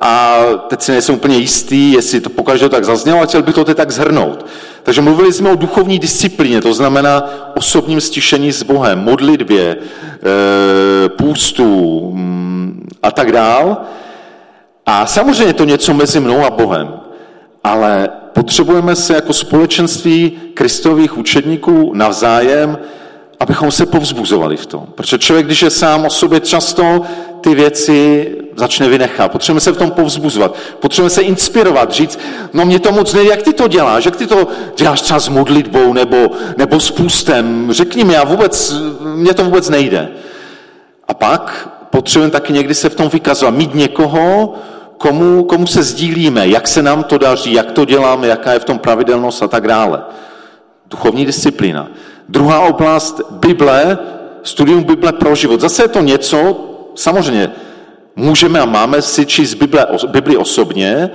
a 0.00 0.38
teď 0.68 0.82
si 0.82 0.92
nejsem 0.92 1.14
úplně 1.14 1.36
jistý, 1.36 1.92
jestli 1.92 2.20
to 2.20 2.30
pokaždé 2.30 2.68
tak 2.68 2.84
zaznělo, 2.84 3.20
a 3.20 3.26
chtěl 3.26 3.42
bych 3.42 3.54
to 3.54 3.64
teď 3.64 3.76
tak 3.76 3.90
zhrnout. 3.90 4.46
Takže 4.86 5.00
mluvili 5.00 5.32
jsme 5.32 5.50
o 5.50 5.56
duchovní 5.56 5.98
disciplíně, 5.98 6.60
to 6.60 6.74
znamená 6.74 7.30
osobním 7.56 8.00
stišení 8.00 8.52
s 8.52 8.62
Bohem, 8.62 8.98
modlitbě, 8.98 9.76
e, 9.76 11.08
půstu 11.08 12.00
mm, 12.14 12.88
a 13.02 13.10
tak 13.10 13.32
dál. 13.32 13.76
A 14.86 15.06
samozřejmě 15.06 15.52
to 15.52 15.64
něco 15.64 15.94
mezi 15.94 16.20
mnou 16.20 16.44
a 16.44 16.50
Bohem. 16.50 17.00
Ale 17.64 18.08
potřebujeme 18.32 18.96
se 18.96 19.14
jako 19.14 19.32
společenství 19.32 20.32
kristových 20.54 21.18
učedníků 21.18 21.94
navzájem, 21.94 22.78
abychom 23.40 23.70
se 23.70 23.86
povzbuzovali 23.86 24.56
v 24.56 24.66
tom. 24.66 24.86
Protože 24.94 25.18
člověk, 25.18 25.46
když 25.46 25.62
je 25.62 25.70
sám 25.70 26.04
o 26.04 26.10
sobě 26.10 26.40
často, 26.40 27.02
ty 27.46 27.54
věci 27.54 28.26
začne 28.56 28.88
vynechat. 28.88 29.32
Potřebujeme 29.32 29.60
se 29.60 29.72
v 29.72 29.76
tom 29.76 29.90
povzbuzovat. 29.90 30.56
Potřebujeme 30.80 31.10
se 31.10 31.22
inspirovat, 31.22 31.92
říct, 31.92 32.18
no 32.52 32.64
mě 32.64 32.80
to 32.80 32.92
moc 32.92 33.14
nejde, 33.14 33.30
jak 33.30 33.42
ty 33.42 33.52
to 33.52 33.68
děláš, 33.68 34.04
jak 34.04 34.16
ty 34.16 34.26
to 34.26 34.48
děláš 34.76 35.00
třeba 35.00 35.20
s 35.20 35.28
modlitbou 35.28 35.92
nebo, 35.92 36.30
nebo 36.56 36.80
s 36.80 36.90
půstem. 36.90 37.68
Řekni 37.70 38.04
mi, 38.04 38.12
já 38.12 38.24
vůbec, 38.24 38.74
mě 39.14 39.34
to 39.34 39.44
vůbec 39.44 39.68
nejde. 39.68 40.08
A 41.08 41.14
pak 41.14 41.68
potřebujeme 41.90 42.30
taky 42.30 42.52
někdy 42.52 42.74
se 42.74 42.88
v 42.88 42.94
tom 42.94 43.08
vykazovat, 43.08 43.54
mít 43.54 43.74
někoho, 43.74 44.54
komu, 44.98 45.44
komu 45.44 45.66
se 45.66 45.82
sdílíme, 45.82 46.48
jak 46.48 46.68
se 46.68 46.82
nám 46.82 47.04
to 47.04 47.18
daří, 47.18 47.52
jak 47.52 47.72
to 47.72 47.84
děláme, 47.84 48.26
jaká 48.26 48.52
je 48.52 48.58
v 48.58 48.64
tom 48.64 48.78
pravidelnost 48.78 49.42
a 49.42 49.48
tak 49.48 49.68
dále. 49.68 50.02
Duchovní 50.90 51.26
disciplína. 51.26 51.88
Druhá 52.28 52.60
oblast, 52.60 53.20
Bible, 53.30 53.98
studium 54.42 54.82
Bible 54.82 55.12
pro 55.12 55.34
život. 55.34 55.60
Zase 55.60 55.82
je 55.82 55.88
to 55.88 56.00
něco, 56.00 56.66
samozřejmě 56.96 57.50
můžeme 58.16 58.60
a 58.60 58.64
máme 58.64 59.02
si 59.02 59.26
číst 59.26 59.54
Bible, 59.54 59.86
Bibli 60.06 60.36
osobně, 60.36 61.10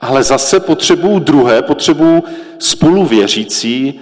ale 0.00 0.22
zase 0.22 0.60
potřebuju 0.60 1.18
druhé, 1.18 1.62
potřebuju 1.62 2.24
spoluvěřící, 2.58 4.00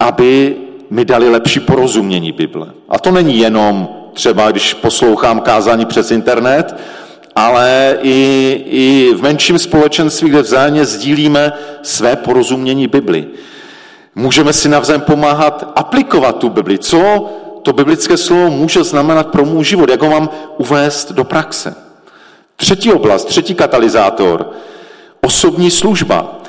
aby 0.00 0.56
mi 0.90 1.04
dali 1.04 1.28
lepší 1.28 1.60
porozumění 1.60 2.32
Bible. 2.32 2.66
A 2.88 2.98
to 2.98 3.10
není 3.10 3.38
jenom 3.38 3.88
třeba, 4.12 4.50
když 4.50 4.74
poslouchám 4.74 5.40
kázání 5.40 5.86
přes 5.86 6.10
internet, 6.10 6.76
ale 7.36 7.98
i, 8.02 8.60
i 8.66 9.14
v 9.14 9.22
menším 9.22 9.58
společenství, 9.58 10.30
kde 10.30 10.42
vzájemně 10.42 10.84
sdílíme 10.84 11.52
své 11.82 12.16
porozumění 12.16 12.86
Bibli. 12.86 13.26
Můžeme 14.14 14.52
si 14.52 14.68
navzájem 14.68 15.00
pomáhat 15.00 15.72
aplikovat 15.76 16.38
tu 16.38 16.48
Bibli. 16.48 16.78
Co 16.78 17.30
to 17.64 17.72
biblické 17.72 18.16
slovo 18.16 18.50
může 18.50 18.84
znamenat 18.84 19.26
pro 19.26 19.44
můj 19.44 19.64
život? 19.64 19.90
Jak 19.90 20.02
ho 20.02 20.10
mám 20.10 20.28
uvést 20.58 21.12
do 21.12 21.24
praxe? 21.24 21.74
Třetí 22.56 22.92
oblast, 22.92 23.24
třetí 23.24 23.54
katalyzátor, 23.54 24.50
osobní 25.20 25.70
služba. 25.70 26.40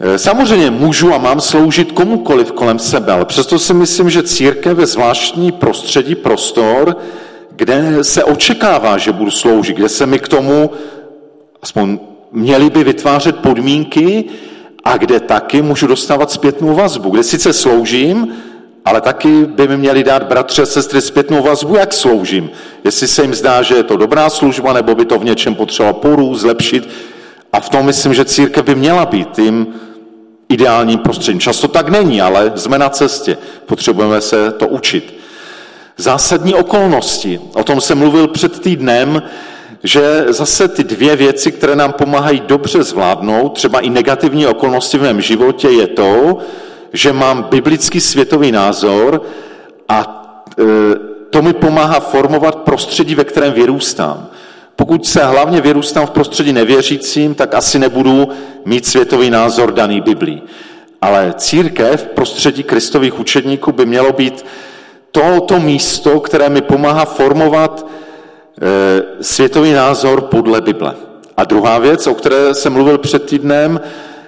E, 0.00 0.18
samozřejmě 0.18 0.70
můžu 0.70 1.14
a 1.14 1.18
mám 1.18 1.40
sloužit 1.40 1.92
komukoliv 1.92 2.52
kolem 2.52 2.78
sebe, 2.78 3.12
ale 3.12 3.24
přesto 3.24 3.58
si 3.58 3.74
myslím, 3.74 4.10
že 4.10 4.22
církev 4.22 4.78
je 4.78 4.86
zvláštní 4.86 5.52
prostředí, 5.52 6.14
prostor, 6.14 6.96
kde 7.50 8.04
se 8.04 8.24
očekává, 8.24 8.98
že 8.98 9.12
budu 9.12 9.30
sloužit, 9.30 9.76
kde 9.76 9.88
se 9.88 10.06
mi 10.06 10.18
k 10.18 10.28
tomu, 10.28 10.70
aspoň 11.62 11.98
měli 12.32 12.70
by 12.70 12.84
vytvářet 12.84 13.36
podmínky 13.36 14.24
a 14.84 14.96
kde 14.96 15.20
taky 15.20 15.62
můžu 15.62 15.86
dostávat 15.86 16.30
zpětnou 16.30 16.74
vazbu, 16.74 17.10
kde 17.10 17.22
sice 17.22 17.52
sloužím, 17.52 18.32
ale 18.84 19.00
taky 19.00 19.46
by 19.46 19.68
mi 19.68 19.76
měli 19.76 20.04
dát 20.04 20.22
bratři 20.22 20.62
a 20.62 20.66
sestry 20.66 21.00
zpětnou 21.00 21.42
vazbu, 21.42 21.76
jak 21.76 21.92
sloužím. 21.92 22.50
Jestli 22.84 23.08
se 23.08 23.22
jim 23.22 23.34
zdá, 23.34 23.62
že 23.62 23.74
je 23.74 23.82
to 23.82 23.96
dobrá 23.96 24.30
služba, 24.30 24.72
nebo 24.72 24.94
by 24.94 25.04
to 25.04 25.18
v 25.18 25.24
něčem 25.24 25.54
potřeba 25.54 25.92
porů, 25.92 26.34
zlepšit. 26.34 26.88
A 27.52 27.60
v 27.60 27.68
tom 27.68 27.86
myslím, 27.86 28.14
že 28.14 28.24
církev 28.24 28.64
by 28.64 28.74
měla 28.74 29.06
být 29.06 29.28
tím 29.32 29.66
ideálním 30.48 30.98
prostředím. 30.98 31.40
Často 31.40 31.68
tak 31.68 31.88
není, 31.88 32.22
ale 32.22 32.52
jsme 32.54 32.78
na 32.78 32.88
cestě. 32.88 33.38
Potřebujeme 33.66 34.20
se 34.20 34.52
to 34.52 34.68
učit. 34.68 35.20
Zásadní 35.96 36.54
okolnosti. 36.54 37.40
O 37.54 37.64
tom 37.64 37.80
jsem 37.80 37.98
mluvil 37.98 38.28
před 38.28 38.60
týdnem, 38.60 39.22
že 39.82 40.24
zase 40.28 40.68
ty 40.68 40.84
dvě 40.84 41.16
věci, 41.16 41.52
které 41.52 41.76
nám 41.76 41.92
pomáhají 41.92 42.42
dobře 42.46 42.82
zvládnout, 42.82 43.48
třeba 43.48 43.80
i 43.80 43.90
negativní 43.90 44.46
okolnosti 44.46 44.98
v 44.98 45.02
mém 45.02 45.20
životě, 45.20 45.68
je 45.68 45.86
to, 45.86 46.38
že 46.92 47.12
mám 47.12 47.42
biblický 47.42 48.00
světový 48.00 48.52
názor 48.52 49.22
a 49.88 50.26
e, 50.58 50.64
to 51.30 51.42
mi 51.42 51.52
pomáhá 51.52 52.00
formovat 52.00 52.56
prostředí, 52.56 53.14
ve 53.14 53.24
kterém 53.24 53.52
vyrůstám. 53.52 54.26
Pokud 54.76 55.06
se 55.06 55.24
hlavně 55.24 55.60
vyrůstám 55.60 56.06
v 56.06 56.10
prostředí 56.10 56.52
nevěřícím, 56.52 57.34
tak 57.34 57.54
asi 57.54 57.78
nebudu 57.78 58.28
mít 58.64 58.86
světový 58.86 59.30
názor 59.30 59.72
daný 59.72 60.00
Biblí. 60.00 60.42
Ale 61.02 61.34
církev 61.36 62.02
v 62.02 62.14
prostředí 62.14 62.62
kristových 62.62 63.20
učedníků 63.20 63.72
by 63.72 63.86
mělo 63.86 64.12
být 64.12 64.44
to, 65.12 65.40
to 65.40 65.60
místo, 65.60 66.20
které 66.20 66.48
mi 66.48 66.60
pomáhá 66.60 67.04
formovat 67.04 67.86
e, 67.86 69.24
světový 69.24 69.72
názor 69.72 70.20
podle 70.20 70.60
Bible. 70.60 70.94
A 71.36 71.44
druhá 71.44 71.78
věc, 71.78 72.06
o 72.06 72.14
které 72.14 72.54
jsem 72.54 72.72
mluvil 72.72 72.98
před 72.98 73.24
týdnem, 73.24 73.80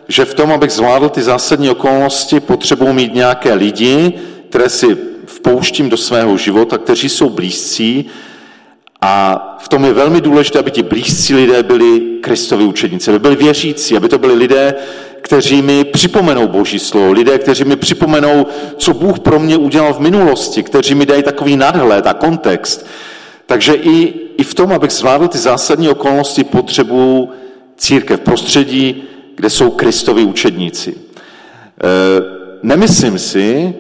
že 0.09 0.25
v 0.25 0.35
tom, 0.35 0.53
abych 0.53 0.71
zvládl 0.71 1.09
ty 1.09 1.23
zásadní 1.23 1.71
okolnosti, 1.71 2.41
potřebuji 2.41 2.93
mít 2.93 3.15
nějaké 3.15 3.55
lidi, 3.55 4.13
které 4.49 4.69
si 4.69 4.97
vpouštím 5.27 5.91
do 5.91 5.97
svého 5.97 6.37
života, 6.37 6.79
kteří 6.79 7.09
jsou 7.09 7.29
blízcí. 7.29 8.05
A 9.01 9.39
v 9.61 9.69
tom 9.69 9.85
je 9.85 9.93
velmi 9.93 10.21
důležité, 10.21 10.59
aby 10.59 10.71
ti 10.71 10.83
blízcí 10.83 11.35
lidé 11.35 11.63
byli 11.63 12.01
Kristovi 12.21 12.65
učedníci, 12.65 13.11
aby 13.11 13.19
byli 13.19 13.37
věřící, 13.37 13.97
aby 13.97 14.09
to 14.09 14.19
byli 14.19 14.35
lidé, 14.35 14.75
kteří 15.21 15.63
mi 15.63 15.85
připomenou 15.85 16.49
Boží 16.49 16.79
slovo, 16.79 17.13
lidé, 17.13 17.39
kteří 17.39 17.65
mi 17.65 17.77
připomenou, 17.77 18.47
co 18.77 18.95
Bůh 18.95 19.21
pro 19.21 19.39
mě 19.39 19.57
udělal 19.57 19.95
v 19.95 20.01
minulosti, 20.01 20.63
kteří 20.63 20.95
mi 20.95 21.07
dají 21.07 21.23
takový 21.23 21.57
nadhled 21.57 22.07
a 22.07 22.15
kontext. 22.15 22.87
Takže 23.47 23.75
i, 23.75 24.15
i 24.39 24.43
v 24.43 24.55
tom, 24.55 24.73
abych 24.73 24.91
zvládl 24.91 25.29
ty 25.29 25.39
zásadní 25.39 25.89
okolnosti, 25.89 26.45
potřebuji 26.45 27.29
církev, 27.77 28.21
prostředí, 28.21 29.03
kde 29.37 29.51
jsou 29.51 29.71
Kristovi 29.71 30.25
učedníci. 30.25 30.95
E, 30.95 30.97
nemyslím 32.63 33.19
si, 33.19 33.75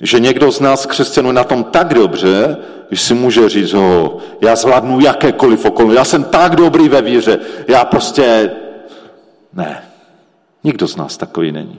že 0.00 0.20
někdo 0.20 0.52
z 0.52 0.60
nás 0.60 0.86
křesťanů 0.86 1.32
na 1.32 1.44
tom 1.44 1.64
tak 1.64 1.94
dobře, 1.94 2.56
že 2.90 3.00
si 3.00 3.14
může 3.14 3.48
říct, 3.48 3.74
oh, 3.74 4.08
já 4.40 4.56
zvládnu 4.56 5.00
jakékoliv 5.00 5.64
okolnosti, 5.64 5.96
já 5.96 6.04
jsem 6.04 6.24
tak 6.24 6.56
dobrý 6.56 6.88
ve 6.88 7.02
víře, 7.02 7.38
já 7.68 7.84
prostě... 7.84 8.50
Ne, 9.52 9.82
nikdo 10.64 10.88
z 10.88 10.96
nás 10.96 11.16
takový 11.16 11.52
není. 11.52 11.78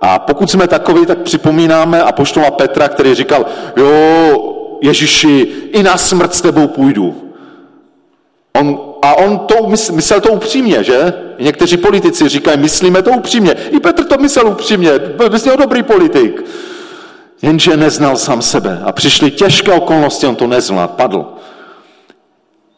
A 0.00 0.18
pokud 0.18 0.50
jsme 0.50 0.68
takový, 0.68 1.06
tak 1.06 1.18
připomínáme 1.18 2.02
a 2.02 2.12
poštola 2.12 2.50
Petra, 2.50 2.88
který 2.88 3.14
říkal, 3.14 3.46
jo, 3.76 4.56
Ježíši, 4.82 5.52
i 5.72 5.82
na 5.82 5.96
smrt 5.96 6.34
s 6.34 6.40
tebou 6.40 6.68
půjdu. 6.68 7.32
On, 8.60 8.80
a 9.02 9.14
on 9.14 9.38
to 9.38 9.68
myslel 9.92 10.20
to 10.20 10.32
upřímně, 10.32 10.84
že? 10.84 11.14
Někteří 11.40 11.76
politici 11.76 12.28
říkají, 12.28 12.58
myslíme 12.58 13.02
to 13.02 13.10
upřímně. 13.10 13.52
I 13.70 13.80
Petr 13.80 14.04
to 14.04 14.18
myslel 14.18 14.48
upřímně, 14.48 14.98
byl 14.98 15.38
z 15.38 15.44
něho 15.44 15.56
dobrý 15.56 15.82
politik. 15.82 16.44
Jenže 17.42 17.76
neznal 17.76 18.16
sám 18.16 18.42
sebe 18.42 18.80
a 18.84 18.92
přišly 18.92 19.30
těžké 19.30 19.72
okolnosti, 19.72 20.26
on 20.26 20.36
to 20.36 20.46
nezvládl, 20.46 20.92
padl. 20.96 21.26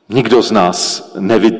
Nikdo 0.08 0.42
z 0.42 0.50
nás 0.50 1.10
neví, 1.18 1.58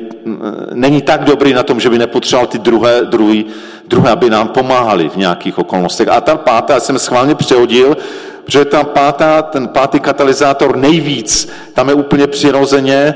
není 0.73 1.01
tak 1.01 1.23
dobrý 1.23 1.53
na 1.53 1.63
tom, 1.63 1.79
že 1.79 1.89
by 1.89 1.97
nepotřeboval 1.97 2.47
ty 2.47 2.59
druhé, 2.59 3.01
druhý, 3.01 3.45
druhé, 3.87 4.11
aby 4.11 4.29
nám 4.29 4.47
pomáhali 4.47 5.09
v 5.09 5.15
nějakých 5.15 5.57
okolnostech. 5.57 6.07
A 6.07 6.21
ta 6.21 6.37
pátá, 6.37 6.73
já 6.73 6.79
jsem 6.79 6.99
schválně 6.99 7.35
přehodil, 7.35 7.97
protože 8.45 8.65
ta 8.65 8.83
pátá, 8.83 9.41
ten 9.41 9.67
pátý 9.67 9.99
katalyzátor 9.99 10.77
nejvíc, 10.77 11.49
tam 11.73 11.89
je 11.89 11.95
úplně 11.95 12.27
přirozeně, 12.27 13.15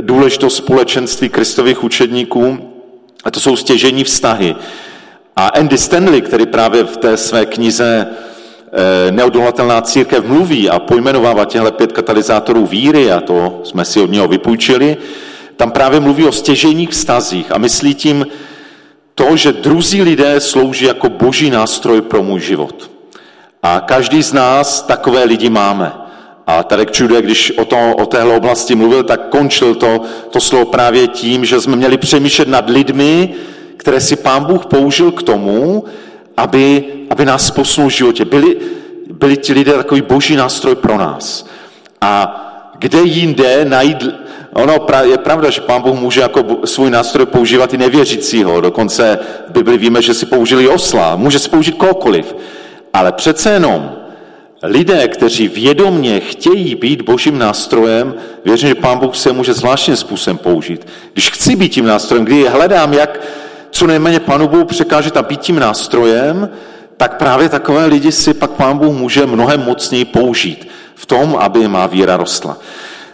důležitost 0.00 0.56
společenství 0.56 1.28
kristových 1.28 1.84
učedníků, 1.84 2.58
a 3.24 3.30
to 3.30 3.40
jsou 3.40 3.56
stěžení 3.56 4.04
vztahy. 4.04 4.56
A 5.36 5.48
Andy 5.48 5.78
Stanley, 5.78 6.20
který 6.20 6.46
právě 6.46 6.84
v 6.84 6.96
té 6.96 7.16
své 7.16 7.46
knize 7.46 8.06
eh, 8.06 9.12
Neodolatelná 9.12 9.80
církev 9.80 10.24
mluví 10.24 10.70
a 10.70 10.78
pojmenovává 10.78 11.44
těhle 11.44 11.72
pět 11.72 11.92
katalyzátorů 11.92 12.66
víry, 12.66 13.12
a 13.12 13.20
to 13.20 13.60
jsme 13.64 13.84
si 13.84 14.00
od 14.00 14.10
něho 14.10 14.28
vypůjčili, 14.28 14.96
tam 15.56 15.70
právě 15.70 16.00
mluví 16.00 16.24
o 16.24 16.32
stěženích 16.32 16.90
vztazích 16.90 17.52
a 17.52 17.58
myslí 17.58 17.94
tím 17.94 18.26
to, 19.14 19.36
že 19.36 19.52
druzí 19.52 20.02
lidé 20.02 20.40
slouží 20.40 20.84
jako 20.84 21.08
boží 21.08 21.50
nástroj 21.50 22.00
pro 22.00 22.22
můj 22.22 22.40
život. 22.40 22.90
A 23.62 23.80
každý 23.80 24.22
z 24.22 24.32
nás 24.32 24.82
takové 24.82 25.24
lidi 25.24 25.50
máme. 25.50 26.03
A 26.46 26.62
Tarek 26.62 26.90
Čude, 26.90 27.22
když 27.22 27.52
o, 27.58 27.64
to, 27.64 27.94
o 27.96 28.06
téhle 28.06 28.36
oblasti 28.36 28.74
mluvil, 28.74 29.02
tak 29.02 29.28
končil 29.28 29.74
to, 29.74 30.00
to 30.30 30.40
slovo 30.40 30.64
právě 30.64 31.08
tím, 31.08 31.44
že 31.44 31.60
jsme 31.60 31.76
měli 31.76 31.98
přemýšlet 31.98 32.48
nad 32.48 32.70
lidmi, 32.70 33.34
které 33.76 34.00
si 34.00 34.16
pán 34.16 34.44
Bůh 34.44 34.66
použil 34.66 35.12
k 35.12 35.22
tomu, 35.22 35.84
aby, 36.36 36.84
aby 37.10 37.24
nás 37.24 37.50
posunul 37.50 37.90
v 37.90 37.92
životě. 37.92 38.24
Byli, 38.24 38.56
byli 39.12 39.36
ti 39.36 39.52
lidé 39.52 39.72
takový 39.72 40.02
boží 40.02 40.36
nástroj 40.36 40.74
pro 40.74 40.98
nás. 40.98 41.46
A 42.00 42.40
kde 42.78 42.98
jinde 43.02 43.64
najít... 43.64 44.04
Ono 44.52 44.86
je 45.02 45.18
pravda, 45.18 45.50
že 45.50 45.60
pán 45.60 45.82
Bůh 45.82 46.00
může 46.00 46.20
jako 46.20 46.44
svůj 46.64 46.90
nástroj 46.90 47.26
používat 47.26 47.74
i 47.74 47.78
nevěřícího. 47.78 48.60
Dokonce 48.60 49.18
v 49.48 49.52
Bibli 49.52 49.78
víme, 49.78 50.02
že 50.02 50.14
si 50.14 50.26
použili 50.26 50.68
osla. 50.68 51.16
Může 51.16 51.38
si 51.38 51.48
použít 51.48 51.74
kohokoliv. 51.74 52.36
Ale 52.92 53.12
přece 53.12 53.52
jenom 53.52 53.92
lidé, 54.64 55.08
kteří 55.08 55.48
vědomně 55.48 56.20
chtějí 56.20 56.74
být 56.74 57.02
božím 57.02 57.38
nástrojem, 57.38 58.14
věřím, 58.44 58.68
že 58.68 58.74
pán 58.74 58.98
Bůh 58.98 59.16
se 59.16 59.32
může 59.32 59.54
zvláštním 59.54 59.96
způsobem 59.96 60.38
použít. 60.38 60.86
Když 61.12 61.30
chci 61.30 61.56
být 61.56 61.68
tím 61.68 61.86
nástrojem, 61.86 62.24
kdy 62.24 62.48
hledám, 62.48 62.92
jak 62.92 63.20
co 63.70 63.86
nejméně 63.86 64.20
pánu 64.20 64.48
Bohu 64.48 64.64
překážet 64.64 65.16
a 65.16 65.22
být 65.22 65.40
tím 65.40 65.58
nástrojem, 65.58 66.48
tak 66.96 67.16
právě 67.16 67.48
takové 67.48 67.86
lidi 67.86 68.12
si 68.12 68.34
pak 68.34 68.50
pán 68.50 68.78
Bůh 68.78 68.96
může 68.96 69.26
mnohem 69.26 69.60
mocněji 69.60 70.04
použít 70.04 70.68
v 70.94 71.06
tom, 71.06 71.36
aby 71.40 71.68
má 71.68 71.86
víra 71.86 72.16
rostla. 72.16 72.58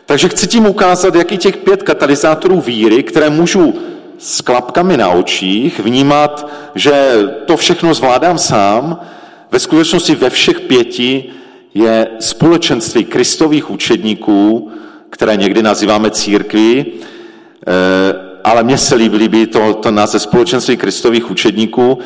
Takže 0.07 0.29
chci 0.29 0.47
tím 0.47 0.67
ukázat, 0.67 1.15
jaký 1.15 1.39
těch 1.39 1.57
pět 1.57 1.83
katalyzátorů 1.83 2.61
víry, 2.61 3.03
které 3.03 3.31
můžu 3.31 3.75
s 4.19 4.41
klapkami 4.41 4.97
na 4.97 5.09
očích 5.09 5.81
vnímat, 5.81 6.49
že 6.75 7.13
to 7.47 7.57
všechno 7.57 7.95
zvládám 7.95 8.39
sám, 8.39 9.01
ve 9.51 9.59
skutečnosti 9.59 10.15
ve 10.15 10.31
všech 10.31 10.61
pěti 10.61 11.25
je 11.75 12.09
společenství 12.21 13.05
kristových 13.05 13.71
učedníků, 13.71 14.71
které 15.11 15.37
někdy 15.37 15.63
nazýváme 15.63 16.11
církví, 16.11 16.87
eh, 16.87 17.73
ale 18.45 18.63
mně 18.63 18.79
se 18.79 18.95
líbí, 18.95 19.17
líbí 19.17 19.47
to, 19.47 19.75
to 19.75 19.91
název 19.91 20.23
společenství 20.23 20.77
kristových 20.77 21.31
učedníků, 21.31 21.99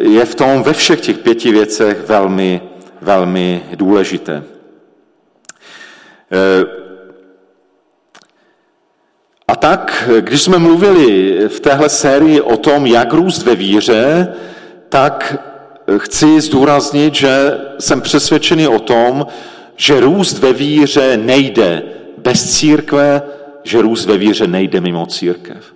je 0.00 0.24
v 0.24 0.34
tom 0.34 0.62
ve 0.62 0.72
všech 0.72 1.00
těch 1.00 1.18
pěti 1.18 1.52
věcech 1.52 2.04
velmi, 2.06 2.60
velmi 3.00 3.62
důležité. 3.74 4.44
Eh, 6.32 6.88
a 9.48 9.56
tak, 9.56 10.08
když 10.20 10.42
jsme 10.42 10.58
mluvili 10.58 11.38
v 11.48 11.60
téhle 11.60 11.88
sérii 11.88 12.40
o 12.40 12.56
tom, 12.56 12.86
jak 12.86 13.12
růst 13.12 13.42
ve 13.42 13.54
víře, 13.54 14.34
tak 14.88 15.38
chci 15.96 16.40
zdůraznit, 16.40 17.14
že 17.14 17.58
jsem 17.78 18.00
přesvědčený 18.00 18.68
o 18.68 18.78
tom, 18.78 19.26
že 19.76 20.00
růst 20.00 20.38
ve 20.38 20.52
víře 20.52 21.16
nejde 21.16 21.82
bez 22.18 22.50
církve, 22.50 23.22
že 23.64 23.82
růst 23.82 24.06
ve 24.06 24.16
víře 24.18 24.46
nejde 24.46 24.80
mimo 24.80 25.06
církev. 25.06 25.74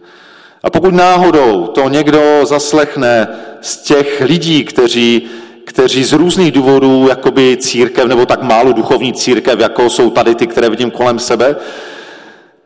A 0.63 0.71
pokud 0.71 0.95
náhodou 0.95 1.67
to 1.67 1.89
někdo 1.89 2.41
zaslechne 2.45 3.29
z 3.61 3.77
těch 3.77 4.21
lidí, 4.21 4.65
kteří, 4.65 5.23
kteří 5.65 6.05
z 6.05 6.13
různých 6.13 6.53
důvodů, 6.53 7.07
jakoby 7.09 7.57
církev, 7.57 8.07
nebo 8.07 8.27
tak 8.27 8.43
málo 8.43 8.73
duchovní 8.73 9.13
církev, 9.13 9.61
jako 9.61 9.91
jsou 9.91 10.11
tady 10.11 10.35
ty, 10.35 10.47
které 10.47 10.71
vidím 10.71 10.91
kolem 10.91 11.19
sebe, 11.19 11.57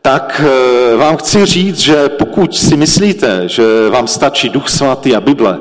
tak 0.01 0.41
eh, 0.45 0.95
vám 0.95 1.17
chci 1.17 1.45
říct, 1.45 1.79
že 1.79 2.09
pokud 2.09 2.55
si 2.55 2.77
myslíte, 2.77 3.43
že 3.45 3.63
vám 3.89 4.07
stačí 4.07 4.49
Duch 4.49 4.69
Svatý 4.69 5.15
a 5.15 5.21
Bible, 5.21 5.59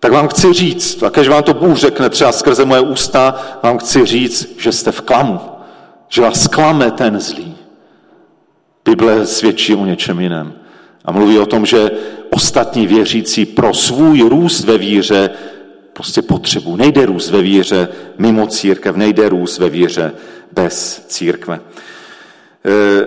tak 0.00 0.12
vám 0.12 0.28
chci 0.28 0.52
říct, 0.52 1.02
a 1.02 1.08
když 1.08 1.28
vám 1.28 1.42
to 1.42 1.54
Bůh 1.54 1.76
řekne 1.76 2.10
třeba 2.10 2.32
skrze 2.32 2.64
moje 2.64 2.80
ústa, 2.80 3.34
vám 3.62 3.78
chci 3.78 4.06
říct, 4.06 4.48
že 4.58 4.72
jste 4.72 4.92
v 4.92 5.00
klamu, 5.00 5.40
že 6.08 6.22
vás 6.22 6.46
klame 6.46 6.90
ten 6.90 7.20
zlý. 7.20 7.56
Bible 8.84 9.26
svědčí 9.26 9.74
o 9.74 9.86
něčem 9.86 10.20
jiném. 10.20 10.52
A 11.04 11.12
mluví 11.12 11.38
o 11.38 11.46
tom, 11.46 11.66
že 11.66 11.90
ostatní 12.30 12.86
věřící 12.86 13.46
pro 13.46 13.74
svůj 13.74 14.20
růst 14.20 14.64
ve 14.64 14.78
víře 14.78 15.30
prostě 15.92 16.22
potřebu. 16.22 16.76
Nejde 16.76 17.06
růst 17.06 17.30
ve 17.30 17.42
víře 17.42 17.88
mimo 18.18 18.46
církev, 18.46 18.96
nejde 18.96 19.28
růst 19.28 19.58
ve 19.58 19.68
víře 19.68 20.12
bez 20.52 21.04
církve. 21.08 21.60
E, 21.60 21.60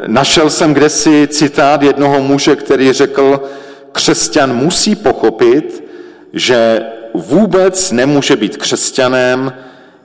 našel 0.08 0.50
jsem 0.50 0.74
kdesi 0.74 1.28
citát 1.32 1.82
jednoho 1.82 2.22
muže, 2.22 2.56
který 2.56 2.94
řekl, 2.94 3.44
křesťan 3.92 4.56
musí 4.56 4.96
pochopit, 4.96 5.91
že 6.34 6.86
vůbec 7.14 7.92
nemůže 7.92 8.36
být 8.36 8.58
křesťanem, 8.58 9.54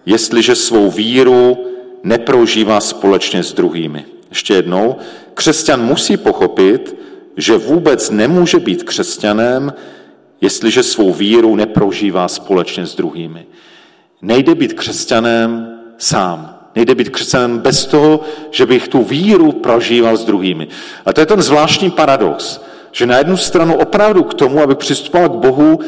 jestliže 0.07 0.55
svou 0.55 0.91
víru 0.91 1.59
neprožívá 2.03 2.81
společně 2.81 3.43
s 3.43 3.53
druhými. 3.53 4.05
Ještě 4.29 4.55
jednou, 4.55 4.97
křesťan 5.35 5.85
musí 5.85 6.17
pochopit, 6.17 6.97
že 7.37 7.57
vůbec 7.57 8.11
nemůže 8.11 8.59
být 8.59 8.83
křesťanem, 8.83 9.73
jestliže 10.41 10.83
svou 10.83 11.12
víru 11.12 11.57
neprožívá 11.57 12.29
společně 12.29 12.87
s 12.87 12.95
druhými. 12.95 13.47
Nejde 14.23 14.55
být 14.55 14.73
křesťanem 14.73 15.79
sám. 15.99 16.53
Nejde 16.75 16.95
být 16.95 17.09
křesťanem 17.09 17.59
bez 17.59 17.87
toho, 17.87 18.21
že 18.51 18.67
bych 18.67 18.89
tu 18.89 19.03
víru 19.03 19.53
prožíval 19.53 20.17
s 20.17 20.25
druhými. 20.25 20.69
A 21.07 21.12
to 21.12 21.21
je 21.21 21.27
ten 21.27 21.43
zvláštní 21.43 21.91
paradox, 21.91 22.61
že 22.93 23.07
na 23.07 23.19
jednu 23.19 23.37
stranu 23.37 23.77
opravdu 23.77 24.23
k 24.23 24.35
tomu, 24.35 24.61
aby 24.62 24.75
přistupoval 24.75 25.29
k 25.29 25.33
Bohu, 25.33 25.81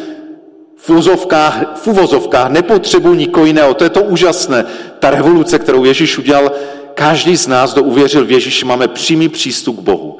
v 0.78 1.86
uvozovkách, 1.86 2.50
nepotřebuji 2.50 3.14
nikoho 3.14 3.46
jiného. 3.46 3.74
To 3.74 3.84
je 3.84 3.90
to 3.90 4.02
úžasné. 4.02 4.64
Ta 4.98 5.10
revoluce, 5.10 5.58
kterou 5.58 5.84
Ježíš 5.84 6.18
udělal, 6.18 6.52
každý 6.94 7.36
z 7.36 7.46
nás, 7.46 7.72
kdo 7.72 7.82
uvěřil 7.82 8.24
v 8.24 8.30
Ježíši, 8.30 8.64
máme 8.64 8.88
přímý 8.88 9.28
přístup 9.28 9.76
k 9.76 9.82
Bohu. 9.82 10.18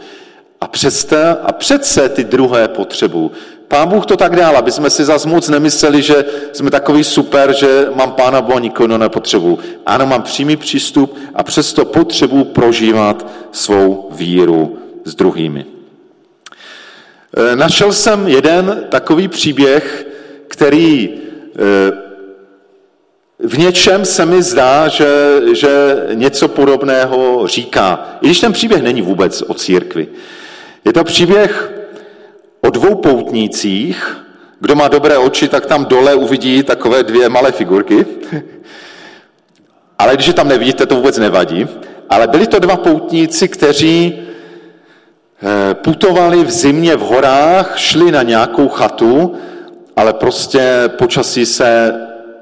A 0.61 0.69
přece, 0.69 1.37
a 1.43 1.53
přece 1.53 2.09
ty 2.09 2.25
druhé 2.25 2.69
potřebu. 2.69 3.33
Pán 3.69 3.89
Bůh 3.89 4.07
to 4.07 4.17
tak 4.17 4.37
dál, 4.37 4.57
aby 4.57 4.73
jsme 4.73 4.91
si 4.91 5.05
zas 5.05 5.27
moc 5.27 5.49
nemysleli, 5.49 6.03
že 6.03 6.25
jsme 6.53 6.71
takový 6.71 7.05
super, 7.05 7.55
že 7.55 7.89
mám 7.95 8.13
Pána 8.13 8.41
Boha, 8.41 8.61
nikoho 8.61 8.99
nepotřebuju. 8.99 9.59
Ano, 9.87 10.07
mám 10.07 10.23
přímý 10.23 10.57
přístup 10.57 11.19
a 11.35 11.43
přesto 11.43 11.85
potřebuji 11.85 12.45
prožívat 12.45 13.27
svou 13.53 14.09
víru 14.13 14.79
s 15.05 15.15
druhými. 15.15 15.67
E, 17.37 17.57
našel 17.57 17.93
jsem 17.93 18.29
jeden 18.29 18.87
takový 18.89 19.29
příběh, 19.29 20.07
který 20.49 21.09
e, 21.09 22.09
v 23.39 23.59
něčem 23.59 24.05
se 24.05 24.27
mi 24.27 24.43
zdá, 24.43 24.89
že, 24.89 25.07
že 25.53 25.97
něco 26.15 26.49
podobného 26.49 27.47
říká. 27.47 28.19
I 28.21 28.27
když 28.27 28.41
ten 28.41 28.53
příběh 28.53 28.83
není 28.83 29.03
vůbec 29.03 29.43
o 29.47 29.55
církvi. 29.55 30.09
Je 30.85 30.93
to 30.93 31.05
příběh 31.05 31.73
o 32.61 32.71
dvou 32.71 32.95
poutnících. 32.95 34.17
Kdo 34.61 34.75
má 34.75 34.89
dobré 34.89 35.19
oči, 35.19 35.49
tak 35.49 35.67
tam 35.67 35.85
dole 35.85 36.15
uvidí 36.15 36.63
takové 36.63 37.03
dvě 37.03 37.29
malé 37.29 37.53
figurky. 37.53 38.07
Ale 39.99 40.15
když 40.15 40.27
je 40.27 40.33
tam 40.33 40.49
nevidíte, 40.49 40.87
to 40.87 40.95
vůbec 40.95 41.19
nevadí. 41.19 41.67
Ale 42.11 42.27
byli 42.27 42.47
to 42.47 42.59
dva 42.59 42.77
poutníci, 42.77 43.49
kteří 43.49 44.19
eh, 45.43 45.75
putovali 45.75 46.45
v 46.45 46.51
zimě 46.51 46.97
v 46.97 47.01
horách, 47.01 47.79
šli 47.79 48.13
na 48.13 48.23
nějakou 48.23 48.69
chatu, 48.69 49.35
ale 49.99 50.13
prostě 50.13 50.91
počasí 50.99 51.47
se 51.47 51.95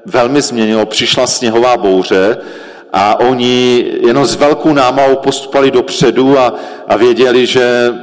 velmi 0.05 0.41
změnilo, 0.41 0.85
přišla 0.85 1.27
sněhová 1.27 1.77
bouře 1.77 2.37
a 2.93 3.19
oni 3.19 3.85
jenom 4.07 4.25
s 4.25 4.35
velkou 4.35 4.73
námahou 4.73 5.15
postupovali 5.15 5.71
dopředu 5.71 6.39
a, 6.39 6.53
a 6.87 6.97
věděli, 6.97 7.45
že, 7.45 7.93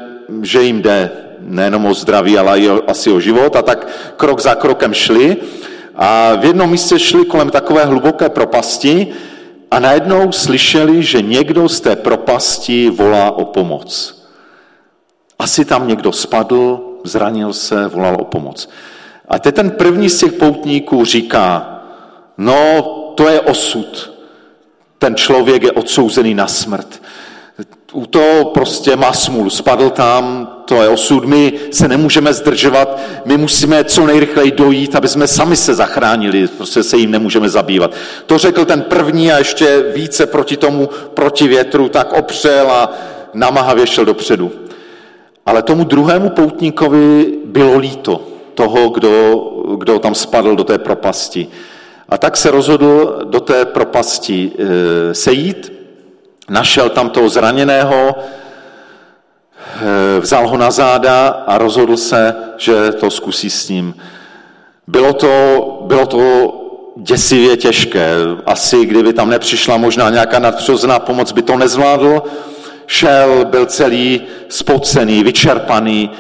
že 0.43 0.63
jim 0.63 0.83
jde 0.83 1.11
nejenom 1.41 1.87
o 1.87 1.95
zdraví, 1.95 2.39
ale 2.39 2.61
i 2.61 2.69
asi 2.69 3.11
o 3.11 3.21
život 3.21 3.57
a 3.57 3.63
tak 3.63 3.89
krok 4.17 4.41
za 4.41 4.55
krokem 4.55 4.95
šli 4.95 5.37
a 5.95 6.35
v 6.35 6.45
jednom 6.45 6.71
místě 6.71 6.99
šli 6.99 7.25
kolem 7.25 7.51
takové 7.51 7.85
hluboké 7.85 8.29
propasti 8.29 9.07
a 9.71 9.79
najednou 9.79 10.33
slyšeli, 10.33 11.03
že 11.03 11.23
někdo 11.23 11.69
z 11.69 11.81
té 11.81 11.97
propasti 11.97 12.91
volá 12.91 13.31
o 13.31 13.45
pomoc. 13.45 14.15
Asi 15.39 15.65
tam 15.65 15.89
někdo 15.89 16.13
spadl, 16.13 16.81
zranil 17.05 17.53
se, 17.53 17.87
volal 17.87 18.17
o 18.21 18.25
pomoc. 18.25 18.69
A 19.29 19.39
teď 19.39 19.55
ten 19.55 19.71
první 19.71 20.11
z 20.11 20.19
těch 20.19 20.33
poutníků 20.33 21.05
říká, 21.05 21.81
no 22.39 22.83
to 23.15 23.29
je 23.29 23.41
osud. 23.41 24.15
Ten 24.99 25.15
člověk 25.15 25.63
je 25.63 25.73
odsouzený 25.73 26.35
na 26.35 26.47
smrt 26.47 27.01
u 27.95 28.07
toho 28.07 28.45
prostě 28.45 28.97
má 28.97 29.13
smůl, 29.13 29.51
spadl 29.51 29.91
tam, 29.91 30.49
to 30.65 30.83
je 30.83 30.89
osud, 30.89 31.25
my 31.25 31.53
se 31.71 31.89
nemůžeme 31.89 32.33
zdržovat, 32.33 33.01
my 33.25 33.37
musíme 33.37 33.85
co 33.85 34.07
nejrychleji 34.07 34.51
dojít, 34.51 34.97
aby 34.97 35.09
jsme 35.09 35.29
sami 35.29 35.57
se 35.57 35.75
zachránili, 35.75 36.49
prostě 36.49 36.83
se 36.83 36.97
jim 36.97 37.11
nemůžeme 37.11 37.49
zabývat. 37.49 37.95
To 38.27 38.39
řekl 38.39 38.65
ten 38.65 38.83
první 38.83 39.33
a 39.33 39.39
ještě 39.39 39.85
více 39.95 40.27
proti 40.27 40.57
tomu, 40.57 40.89
proti 41.15 41.49
větru, 41.49 41.89
tak 41.89 42.13
opřel 42.13 42.71
a 42.71 42.93
namahavě 43.35 43.87
šel 43.87 44.05
dopředu. 44.05 44.53
Ale 45.47 45.63
tomu 45.63 45.85
druhému 45.85 46.31
poutníkovi 46.31 47.33
bylo 47.45 47.79
líto 47.79 48.34
toho, 48.55 48.89
kdo, 48.89 49.45
kdo 49.79 49.99
tam 49.99 50.15
spadl 50.15 50.57
do 50.57 50.65
té 50.65 50.79
propasti. 50.79 51.49
A 52.09 52.19
tak 52.19 52.37
se 52.37 52.51
rozhodl 52.51 53.21
do 53.25 53.41
té 53.41 53.65
propasti 53.65 54.53
e, 54.59 55.15
sejít 55.15 55.75
Našel 56.49 56.91
tam 56.91 57.11
toho 57.11 57.29
zraněného, 57.29 58.17
eh, 58.17 58.21
vzal 60.21 60.49
ho 60.49 60.57
na 60.57 60.71
záda 60.71 61.29
a 61.47 61.59
rozhodl 61.59 61.97
se, 61.97 62.37
že 62.57 62.93
to 62.93 63.11
zkusí 63.11 63.51
s 63.51 63.69
ním. 63.69 63.95
Bylo 64.87 65.13
to, 65.13 65.83
bylo 65.87 66.07
to 66.07 66.53
děsivě 66.97 67.57
těžké. 67.57 68.11
Asi 68.47 68.87
kdyby 68.87 69.13
tam 69.13 69.31
nepřišla 69.31 69.77
možná 69.77 70.11
nějaká 70.11 70.39
nadpřirozená 70.39 70.99
pomoc, 70.99 71.33
by 71.33 71.43
to 71.43 71.57
nezvládl. 71.57 72.23
Šel, 72.87 73.45
byl 73.45 73.67
celý 73.67 74.21
spocený, 74.49 75.25
vyčerpaný, 75.25 76.11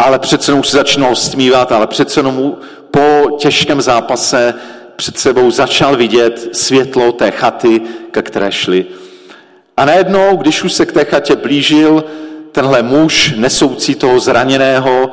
ale 0.00 0.18
přece 0.18 0.62
se 0.62 0.76
začínal 0.76 1.14
stmívat, 1.16 1.72
ale 1.72 1.86
přece 1.86 2.20
jenom 2.20 2.56
po 2.90 3.36
těžkém 3.38 3.80
zápase 3.80 4.54
před 4.96 5.18
sebou 5.18 5.50
začal 5.50 5.96
vidět 5.96 6.48
světlo 6.52 7.12
té 7.12 7.30
chaty, 7.30 7.80
ke 8.10 8.22
které 8.22 8.52
šli. 8.52 8.86
A 9.76 9.84
najednou, 9.84 10.36
když 10.36 10.64
už 10.64 10.72
se 10.72 10.86
k 10.86 10.92
té 10.92 11.04
chatě 11.04 11.36
blížil, 11.36 12.04
tenhle 12.52 12.82
muž, 12.82 13.34
nesoucí 13.36 13.94
toho 13.94 14.20
zraněného, 14.20 15.10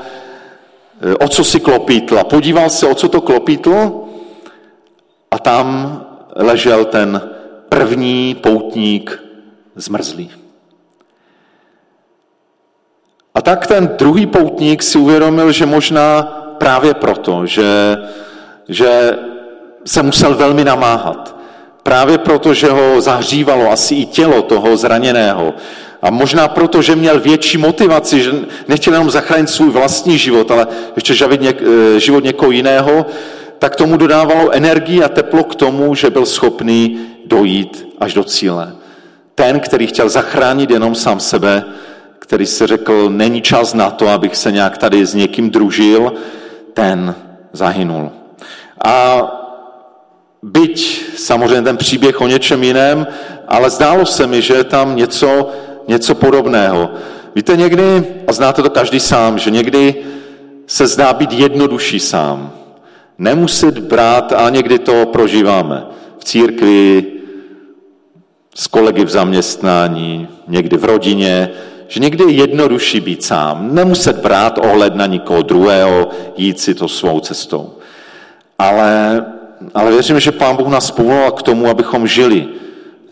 eh, 1.01 1.15
o 1.15 1.27
co 1.27 1.43
si 1.43 1.59
klopítl. 1.59 2.19
A 2.19 2.23
podíval 2.23 2.69
se, 2.69 2.87
o 2.87 2.95
co 2.95 3.09
to 3.09 3.21
klopítl, 3.21 4.03
a 5.31 5.39
tam 5.39 6.01
ležel 6.35 6.85
ten 6.85 7.21
první 7.69 8.35
poutník 8.35 9.23
zmrzlý. 9.75 10.46
A 13.37 13.41
tak 13.41 13.67
ten 13.67 13.89
druhý 13.97 14.25
poutník 14.25 14.83
si 14.83 14.97
uvědomil, 14.97 15.51
že 15.51 15.65
možná 15.65 16.21
právě 16.57 16.93
proto, 16.93 17.45
že, 17.45 17.97
že 18.69 19.17
se 19.85 20.03
musel 20.03 20.35
velmi 20.35 20.63
namáhat. 20.63 21.35
Právě 21.83 22.17
proto, 22.17 22.53
že 22.53 22.69
ho 22.69 23.01
zahřívalo 23.01 23.71
asi 23.71 23.95
i 23.95 24.05
tělo 24.05 24.41
toho 24.41 24.77
zraněného. 24.77 25.53
A 26.01 26.09
možná 26.09 26.47
proto, 26.47 26.81
že 26.81 26.95
měl 26.95 27.19
větší 27.19 27.57
motivaci, 27.57 28.23
že 28.23 28.31
nechtěl 28.67 28.93
jenom 28.93 29.09
zachránit 29.09 29.49
svůj 29.49 29.69
vlastní 29.69 30.17
život, 30.17 30.51
ale 30.51 30.67
ještě 30.95 31.13
žavit 31.13 31.41
něk, 31.41 31.61
eh, 31.61 31.99
život 31.99 32.23
někoho 32.23 32.51
jiného, 32.51 33.05
tak 33.59 33.75
tomu 33.75 33.97
dodávalo 33.97 34.51
energii 34.51 35.03
a 35.03 35.09
teplo 35.09 35.43
k 35.43 35.55
tomu, 35.55 35.95
že 35.95 36.09
byl 36.09 36.25
schopný 36.25 36.99
dojít 37.25 37.87
až 37.99 38.13
do 38.13 38.23
cíle. 38.23 38.73
Ten, 39.35 39.59
který 39.59 39.87
chtěl 39.87 40.09
zachránit 40.09 40.69
jenom 40.69 40.95
sám 40.95 41.19
sebe, 41.19 41.63
který 42.27 42.45
si 42.45 42.67
řekl, 42.67 43.09
není 43.09 43.41
čas 43.41 43.73
na 43.73 43.89
to, 43.89 44.07
abych 44.07 44.35
se 44.35 44.51
nějak 44.51 44.77
tady 44.77 45.05
s 45.05 45.13
někým 45.13 45.49
družil, 45.49 46.13
ten 46.73 47.15
zahynul. 47.53 48.11
A 48.85 49.21
byť 50.43 51.05
samozřejmě 51.17 51.61
ten 51.61 51.77
příběh 51.77 52.21
o 52.21 52.27
něčem 52.27 52.63
jiném, 52.63 53.07
ale 53.47 53.69
zdálo 53.69 54.05
se 54.05 54.27
mi, 54.27 54.41
že 54.41 54.53
je 54.53 54.63
tam 54.63 54.95
něco, 54.95 55.49
něco 55.87 56.15
podobného. 56.15 56.89
Víte, 57.35 57.55
někdy, 57.55 58.03
a 58.27 58.31
znáte 58.31 58.61
to 58.61 58.69
každý 58.69 58.99
sám, 58.99 59.39
že 59.39 59.51
někdy 59.51 59.95
se 60.67 60.87
zdá 60.87 61.13
být 61.13 61.33
jednodušší 61.33 61.99
sám. 61.99 62.51
Nemuset 63.17 63.79
brát, 63.79 64.33
a 64.33 64.49
někdy 64.49 64.79
to 64.79 65.05
prožíváme 65.05 65.85
v 66.19 66.23
církvi, 66.23 67.05
s 68.55 68.67
kolegy 68.67 69.05
v 69.05 69.09
zaměstnání, 69.09 70.27
někdy 70.47 70.77
v 70.77 70.85
rodině, 70.85 71.49
že 71.87 71.99
někdy 71.99 72.23
je 72.23 72.31
jednodušší 72.31 72.99
být 72.99 73.23
sám, 73.23 73.75
nemuset 73.75 74.17
brát 74.17 74.57
ohled 74.57 74.95
na 74.95 75.05
nikoho 75.05 75.41
druhého, 75.41 76.09
jít 76.37 76.59
si 76.59 76.73
to 76.73 76.87
svou 76.87 77.19
cestou. 77.19 77.73
Ale, 78.59 79.25
ale 79.73 79.91
věřím, 79.91 80.19
že 80.19 80.31
Pán 80.31 80.55
Bůh 80.55 80.67
nás 80.67 80.91
povolal 80.91 81.31
k 81.31 81.43
tomu, 81.43 81.67
abychom 81.67 82.07
žili 82.07 82.47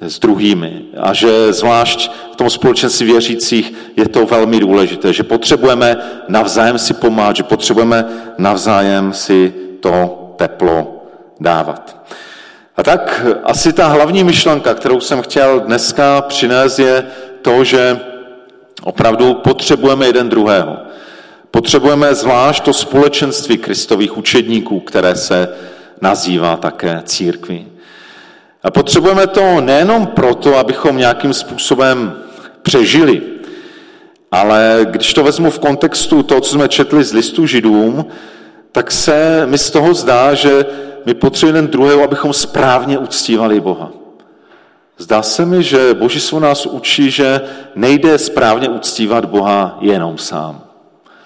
s 0.02 0.20
druhými 0.20 0.82
a 0.98 1.14
že 1.14 1.54
zvlášť 1.54 2.12
v 2.34 2.36
tom 2.36 2.50
společenství 2.50 3.06
věřících 3.06 3.74
je 3.96 4.08
to 4.08 4.26
velmi 4.26 4.60
důležité, 4.60 5.14
že 5.14 5.24
potřebujeme 5.24 5.98
navzájem 6.28 6.80
si 6.80 6.94
pomáhat, 6.94 7.36
že 7.36 7.44
potřebujeme 7.44 8.06
navzájem 8.38 9.14
si 9.14 9.54
to 9.80 10.26
teplo 10.36 11.04
dávat. 11.40 12.06
A 12.78 12.84
tak 12.84 13.26
asi 13.44 13.74
ta 13.74 13.88
hlavní 13.88 14.24
myšlenka, 14.24 14.74
kterou 14.74 15.00
jsem 15.00 15.22
chtěl 15.22 15.60
dneska 15.60 16.22
přinést, 16.22 16.80
je 16.80 17.06
to, 17.42 17.64
že 17.64 18.00
opravdu 18.86 19.34
potřebujeme 19.34 20.06
jeden 20.06 20.30
druhého. 20.30 20.78
Potřebujeme 21.52 22.15
zvlášť 22.15 22.63
to 22.63 22.74
společenství 22.74 23.58
kristových 23.58 24.17
učedníků, 24.17 24.80
které 24.80 25.15
se 25.15 25.50
nazývá 26.02 26.56
také 26.56 27.02
církví. 27.06 27.67
A 28.63 28.71
potřebujeme 28.71 29.28
to 29.28 29.62
nejenom 29.62 30.08
proto, 30.08 30.58
abychom 30.58 30.98
nějakým 30.98 31.34
způsobem 31.34 32.13
přežili, 32.62 33.21
ale 34.32 34.80
když 34.89 35.13
to 35.13 35.24
vezmu 35.24 35.50
v 35.50 35.60
kontextu 35.60 36.24
toho, 36.24 36.41
co 36.41 36.52
jsme 36.52 36.67
četli 36.67 37.04
z 37.04 37.13
listu 37.13 37.45
židům, 37.45 38.06
tak 38.71 38.91
se 38.91 39.45
mi 39.45 39.58
z 39.58 39.71
toho 39.71 39.93
zdá, 39.93 40.34
že 40.34 40.65
my 41.06 41.13
potřebujeme 41.13 41.67
druhého, 41.67 42.04
abychom 42.04 42.34
správně 42.34 42.98
uctívali 42.98 43.60
Boha. 43.60 44.05
Zdá 44.97 45.21
se 45.21 45.45
mi, 45.45 45.63
že 45.63 45.93
Boží 45.93 46.19
slovo 46.19 46.45
nás 46.45 46.65
učí, 46.65 47.12
že 47.12 47.41
nejde 47.75 48.17
správně 48.17 48.69
uctívat 48.69 49.25
Boha 49.25 49.77
jenom 49.81 50.17
sám. 50.17 50.62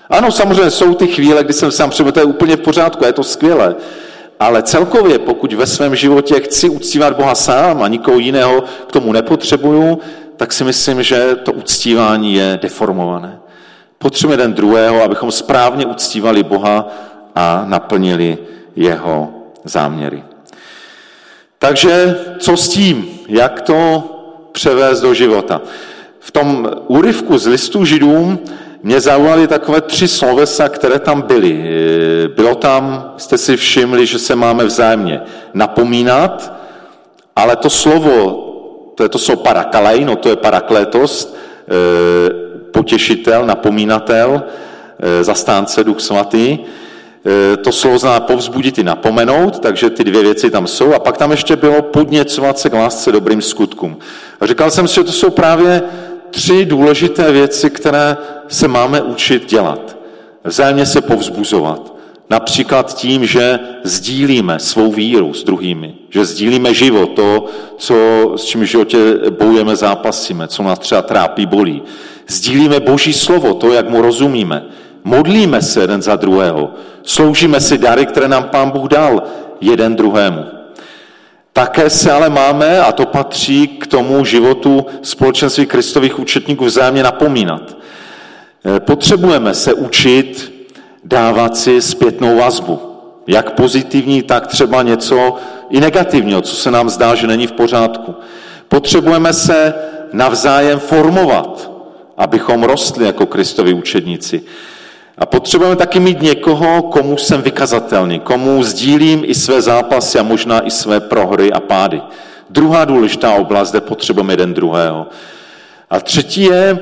Ano, 0.09 0.31
samozřejmě 0.31 0.71
jsou 0.71 0.93
ty 0.93 1.07
chvíle, 1.07 1.43
kdy 1.43 1.53
jsem 1.53 1.71
sám 1.71 1.89
třeba, 1.89 2.11
to 2.11 2.19
je 2.19 2.25
úplně 2.25 2.55
v 2.55 2.61
pořádku, 2.61 3.05
je 3.05 3.13
to 3.13 3.23
skvělé. 3.23 3.75
Ale 4.39 4.63
celkově, 4.63 5.19
pokud 5.19 5.53
ve 5.53 5.67
svém 5.67 5.95
životě 5.95 6.39
chci 6.39 6.69
uctívat 6.69 7.15
Boha 7.17 7.35
sám 7.35 7.83
a 7.83 7.87
nikoho 7.87 8.19
jiného 8.19 8.63
k 8.87 8.91
tomu 8.91 9.11
nepotřebuju, 9.11 9.99
tak 10.37 10.53
si 10.53 10.63
myslím, 10.63 11.03
že 11.03 11.35
to 11.35 11.51
uctívání 11.51 12.33
je 12.33 12.59
deformované. 12.61 13.39
Potřebujeme 13.97 14.43
jeden 14.43 14.53
druhého, 14.53 15.03
abychom 15.03 15.31
správně 15.31 15.85
uctívali 15.85 16.43
Boha 16.43 16.87
a 17.35 17.63
naplnili 17.67 18.37
jeho 18.75 19.29
záměry. 19.63 20.23
Takže 21.59 22.19
co 22.39 22.57
s 22.57 22.69
tím? 22.69 23.09
Jak 23.27 23.61
to 23.61 24.03
převést 24.51 25.01
do 25.01 25.13
života? 25.13 25.61
V 26.19 26.31
tom 26.31 26.71
úryvku 26.87 27.37
z 27.37 27.47
listu 27.47 27.85
židům 27.85 28.39
mě 28.83 29.01
zaujaly 29.01 29.47
takové 29.47 29.81
tři 29.81 30.07
slovesa, 30.07 30.69
které 30.69 30.99
tam 30.99 31.21
byly. 31.21 31.63
Bylo 32.35 32.55
tam, 32.55 33.13
jste 33.17 33.37
si 33.37 33.57
všimli, 33.57 34.05
že 34.05 34.19
se 34.19 34.35
máme 34.35 34.65
vzájemně 34.65 35.21
napomínat, 35.53 36.53
ale 37.35 37.55
to 37.55 37.69
slovo, 37.69 38.45
to 38.95 39.03
je 39.03 39.09
to 39.09 39.19
slovo 39.19 39.43
parakalej, 39.43 40.05
no 40.05 40.15
to 40.15 40.29
je 40.29 40.35
paraklétos, 40.35 41.35
eh, 41.35 42.33
potěšitel, 42.71 43.45
napomínatel, 43.45 44.43
eh, 44.99 45.23
zastánce, 45.23 45.83
duch 45.83 46.01
svatý. 46.01 46.57
Eh, 47.25 47.57
to 47.57 47.71
slovo 47.71 47.97
zná 47.97 48.19
povzbudit 48.19 48.77
i 48.77 48.83
napomenout, 48.83 49.59
takže 49.59 49.89
ty 49.89 50.03
dvě 50.03 50.21
věci 50.21 50.51
tam 50.51 50.67
jsou. 50.67 50.93
A 50.93 50.99
pak 50.99 51.17
tam 51.17 51.31
ještě 51.31 51.55
bylo 51.55 51.81
podněcovat 51.81 52.59
se 52.59 52.69
k 52.69 52.73
lásce 52.73 53.11
dobrým 53.11 53.41
skutkům. 53.41 53.97
A 54.39 54.45
říkal 54.45 54.71
jsem 54.71 54.87
si, 54.87 54.95
že 54.95 55.03
to 55.03 55.11
jsou 55.11 55.29
právě 55.29 55.81
tři 56.31 56.65
důležité 56.65 57.31
věci, 57.31 57.69
které 57.69 58.17
se 58.47 58.67
máme 58.67 59.01
učit 59.01 59.49
dělat. 59.49 59.97
Vzájemně 60.43 60.85
se 60.85 61.01
povzbuzovat. 61.01 61.93
Například 62.29 62.95
tím, 62.95 63.25
že 63.25 63.59
sdílíme 63.83 64.59
svou 64.59 64.91
víru 64.91 65.33
s 65.33 65.43
druhými, 65.43 65.93
že 66.09 66.25
sdílíme 66.25 66.73
život, 66.73 67.09
to, 67.15 67.45
co, 67.77 67.95
s 68.35 68.43
čím 68.43 68.61
v 68.61 68.63
životě 68.63 68.97
bojujeme, 69.29 69.75
zápasíme, 69.75 70.47
co 70.47 70.63
nás 70.63 70.79
třeba 70.79 71.01
trápí, 71.01 71.45
bolí. 71.45 71.81
Sdílíme 72.27 72.79
Boží 72.79 73.13
slovo, 73.13 73.53
to, 73.53 73.73
jak 73.73 73.89
mu 73.89 74.01
rozumíme. 74.01 74.65
Modlíme 75.09 75.61
se 75.61 75.81
jeden 75.81 76.01
za 76.01 76.15
druhého. 76.15 76.73
Sloužíme 77.03 77.61
si 77.61 77.77
dary, 77.77 78.05
které 78.05 78.27
nám 78.27 78.43
Pán 78.43 78.69
Bůh 78.69 78.87
dal, 78.87 79.23
jeden 79.61 79.95
druhému. 79.95 80.45
Také 81.53 81.89
se 81.89 82.11
ale 82.11 82.29
máme, 82.29 82.79
a 82.79 82.91
to 82.91 83.05
patří 83.05 83.67
k 83.67 83.87
tomu 83.87 84.25
životu 84.25 84.85
společenství 85.01 85.65
kristových 85.65 86.19
účetníků, 86.19 86.65
vzájemně 86.65 87.03
napomínat. 87.03 87.77
Eh, 88.65 88.79
potřebujeme 88.79 89.53
se 89.53 89.73
učit 89.73 90.53
dávat 91.03 91.57
si 91.57 91.81
zpětnou 91.81 92.37
vazbu. 92.37 92.79
Jak 93.27 93.51
pozitivní, 93.51 94.23
tak 94.23 94.47
třeba 94.47 94.81
něco 94.81 95.35
i 95.69 95.79
negativního, 95.79 96.41
co 96.41 96.55
se 96.55 96.71
nám 96.71 96.89
zdá, 96.89 97.15
že 97.15 97.27
není 97.27 97.47
v 97.47 97.51
pořádku. 97.51 98.15
Potřebujeme 98.67 99.33
se 99.33 99.73
navzájem 100.13 100.79
formovat, 100.79 101.71
abychom 102.17 102.63
rostli 102.63 103.05
jako 103.05 103.25
Kristovi 103.25 103.73
učedníci. 103.73 104.43
A 105.19 105.25
potřebujeme 105.25 105.75
taky 105.75 105.99
mít 105.99 106.21
někoho, 106.21 106.81
komu 106.81 107.17
jsem 107.17 107.41
vykazatelný, 107.41 108.19
komu 108.19 108.63
sdílím 108.63 109.21
i 109.25 109.35
své 109.35 109.61
zápasy 109.61 110.19
a 110.19 110.23
možná 110.23 110.67
i 110.67 110.71
své 110.71 110.99
prohry 110.99 111.51
a 111.51 111.59
pády. 111.59 112.01
Druhá 112.49 112.85
důležitá 112.85 113.33
oblast, 113.33 113.71
kde 113.71 113.81
potřebujeme 113.81 114.33
jeden 114.33 114.53
druhého. 114.53 115.07
A 115.89 115.99
třetí 115.99 116.43
je, 116.43 116.79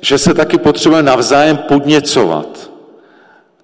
že 0.00 0.18
se 0.18 0.34
taky 0.34 0.58
potřebujeme 0.58 1.10
navzájem 1.10 1.56
podněcovat, 1.56 2.70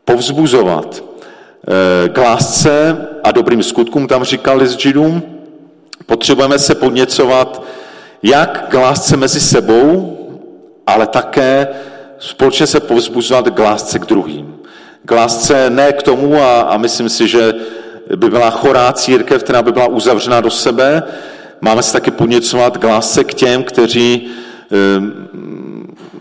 povzbuzovat 0.04 1.04
eh, 1.04 2.08
k 2.08 2.18
lásce 2.18 2.96
a 3.24 3.32
dobrým 3.32 3.62
skutkům, 3.62 4.06
tam 4.06 4.24
říkali 4.24 4.66
s 4.66 4.78
Židům. 4.78 5.22
Potřebujeme 6.06 6.58
se 6.58 6.74
podněcovat 6.74 7.62
jak 8.22 8.68
k 8.68 8.74
lásce 8.74 9.16
mezi 9.16 9.40
sebou, 9.40 10.18
ale 10.86 11.06
také 11.06 11.68
společně 12.22 12.66
se 12.66 12.80
povzbuzovat 12.80 13.50
k 13.50 13.58
lásce 13.58 13.98
k 13.98 14.06
druhým. 14.06 14.54
K 15.06 15.10
lásce 15.10 15.70
ne 15.70 15.92
k 15.92 16.02
tomu, 16.02 16.42
a, 16.42 16.60
a 16.60 16.76
myslím 16.76 17.08
si, 17.08 17.28
že 17.28 17.54
by 18.16 18.30
byla 18.30 18.50
chorá 18.50 18.92
církev, 18.92 19.42
která 19.42 19.62
by 19.62 19.72
byla 19.72 19.86
uzavřená 19.86 20.40
do 20.40 20.50
sebe. 20.50 21.02
Máme 21.60 21.82
se 21.82 21.92
taky 21.92 22.10
podněcovat 22.10 22.78
k 22.78 22.84
lásce 22.84 23.24
k 23.24 23.34
těm, 23.34 23.62
kteří, 23.62 24.26
ehm, 24.70 25.28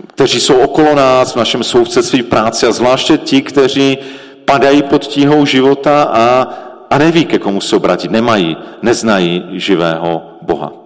kteří 0.07 0.39
jsou 0.39 0.55
okolo 0.55 0.95
nás 0.95 1.33
v 1.33 1.35
našem 1.35 1.63
sousedství 1.63 2.21
v 2.21 2.25
práci 2.25 2.65
a 2.67 2.71
zvláště 2.71 3.17
ti, 3.17 3.41
kteří 3.41 3.97
padají 4.45 4.83
pod 4.83 5.05
tíhou 5.05 5.45
života 5.45 6.03
a, 6.03 6.47
a 6.89 6.97
neví, 6.97 7.25
ke 7.25 7.39
komu 7.39 7.61
se 7.61 7.75
obratit, 7.75 8.11
nemají, 8.11 8.57
neznají 8.81 9.43
živého 9.51 10.37
Boha. 10.41 10.80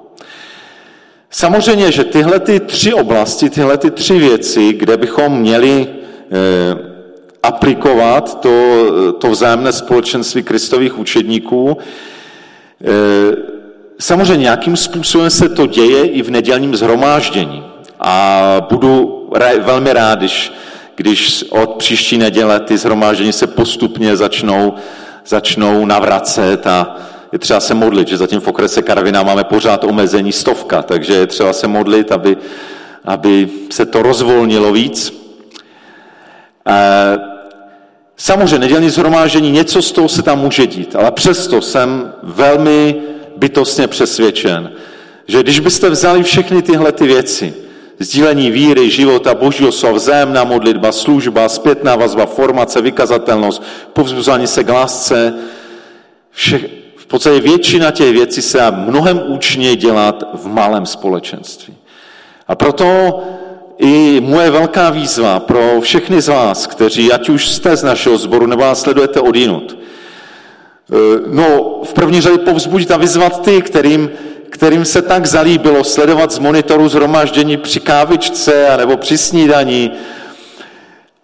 Samozřejmě, 1.38 1.92
že 1.92 2.04
tyhle 2.04 2.40
ty 2.40 2.60
tři 2.60 2.94
oblasti, 2.94 3.50
tyhle 3.50 3.78
ty 3.78 3.92
tři 3.92 4.20
věci, 4.20 4.74
kde 4.74 4.98
bychom 4.98 5.40
měli 5.40 5.88
eh, 5.88 6.36
aplikovat 7.44 8.42
to, 8.42 8.52
to 9.20 9.32
vzájemné 9.32 9.72
společenství 9.72 10.44
kristových 10.44 11.00
učedníků, 11.00 11.78
eh, 11.78 12.88
samozřejmě 14.00 14.44
nějakým 14.44 14.78
způsobem 14.78 15.30
se 15.30 15.50
to 15.50 15.66
děje 15.66 16.08
i 16.08 16.22
v 16.22 16.32
nedělním 16.32 16.76
zhromáždění. 16.76 17.64
A 18.00 18.68
budu 18.70 19.30
velmi 19.60 19.94
rád, 19.94 20.20
když, 20.20 20.54
když 20.96 21.46
od 21.50 21.76
příští 21.76 22.18
neděle 22.18 22.60
ty 22.60 22.78
zhromáždění 22.78 23.34
se 23.34 23.48
postupně 23.48 24.18
začnou, 24.18 24.74
začnou 25.26 25.86
navracet 25.86 26.68
a 26.68 26.96
je 27.32 27.40
třeba 27.40 27.60
se 27.60 27.74
modlit, 27.74 28.08
že 28.08 28.18
zatím 28.18 28.40
v 28.40 28.48
okrese 28.48 28.82
Karvina 28.82 29.24
máme 29.24 29.44
pořád 29.44 29.84
omezení 29.84 30.32
stovka, 30.32 30.82
takže 30.82 31.14
je 31.14 31.28
třeba 31.28 31.54
se 31.54 31.68
modlit, 31.68 32.12
aby, 32.12 32.38
aby 33.06 33.50
se 33.72 33.86
to 33.86 34.02
rozvolnilo 34.02 34.74
víc. 34.74 35.14
E, 36.68 37.18
samozřejmě 38.18 38.60
nedělní 38.60 38.90
zhromáždění, 38.90 39.52
něco 39.52 39.82
z 39.82 39.92
toho 39.92 40.10
se 40.10 40.22
tam 40.22 40.40
může 40.40 40.68
dít, 40.68 40.96
ale 40.96 41.12
přesto 41.12 41.62
jsem 41.62 42.14
velmi 42.24 42.96
bytostně 43.38 43.88
přesvědčen, 43.88 44.72
že 45.28 45.44
když 45.44 45.60
byste 45.60 45.90
vzali 45.90 46.24
všechny 46.24 46.62
tyhle 46.62 46.92
ty 46.92 47.08
věci, 47.08 47.54
sdílení 48.00 48.52
víry, 48.52 48.90
života, 48.90 49.34
božího 49.34 49.72
slova, 49.72 49.96
vzájemná 49.96 50.44
modlitba, 50.44 50.92
služba, 50.92 51.50
zpětná 51.50 51.96
vazba, 51.96 52.26
formace, 52.26 52.82
vykazatelnost, 52.82 53.64
povzbuzání 53.94 54.48
se 54.48 54.64
k 54.64 54.70
lásce, 54.70 55.34
vše, 56.32 56.60
v 57.06 57.08
podstatě 57.08 57.40
většina 57.40 57.92
těch 57.92 58.14
věcí 58.14 58.42
se 58.42 58.58
dá 58.58 58.72
mnohem 58.72 59.22
účinně 59.26 59.76
dělat 59.76 60.24
v 60.34 60.48
malém 60.48 60.86
společenství. 60.86 61.74
A 62.48 62.56
proto 62.56 63.20
i 63.78 64.22
moje 64.22 64.52
velká 64.52 64.90
výzva 64.90 65.40
pro 65.40 65.82
všechny 65.82 66.22
z 66.22 66.28
vás, 66.28 66.68
kteří, 66.68 67.12
ať 67.12 67.30
už 67.30 67.50
jste 67.50 67.78
z 67.78 67.84
našeho 67.84 68.18
sboru, 68.18 68.46
nebo 68.46 68.62
nás 68.62 68.82
sledujete 68.82 69.20
odinut, 69.20 69.78
e, 69.78 71.20
no, 71.28 71.80
v 71.84 71.94
první 71.94 72.22
řadě 72.22 72.38
povzbudit 72.38 72.92
a 72.92 72.98
vyzvat 72.98 73.42
ty, 73.42 73.62
kterým, 73.62 74.10
kterým 74.50 74.86
se 74.86 75.02
tak 75.02 75.26
zalíbilo 75.26 75.84
sledovat 75.84 76.32
z 76.32 76.40
monitoru 76.40 76.90
zhromáždění 76.90 77.58
při 77.58 77.80
kávičce 77.80 78.78
nebo 78.78 78.98
při 78.98 79.18
snídaní, 79.18 79.92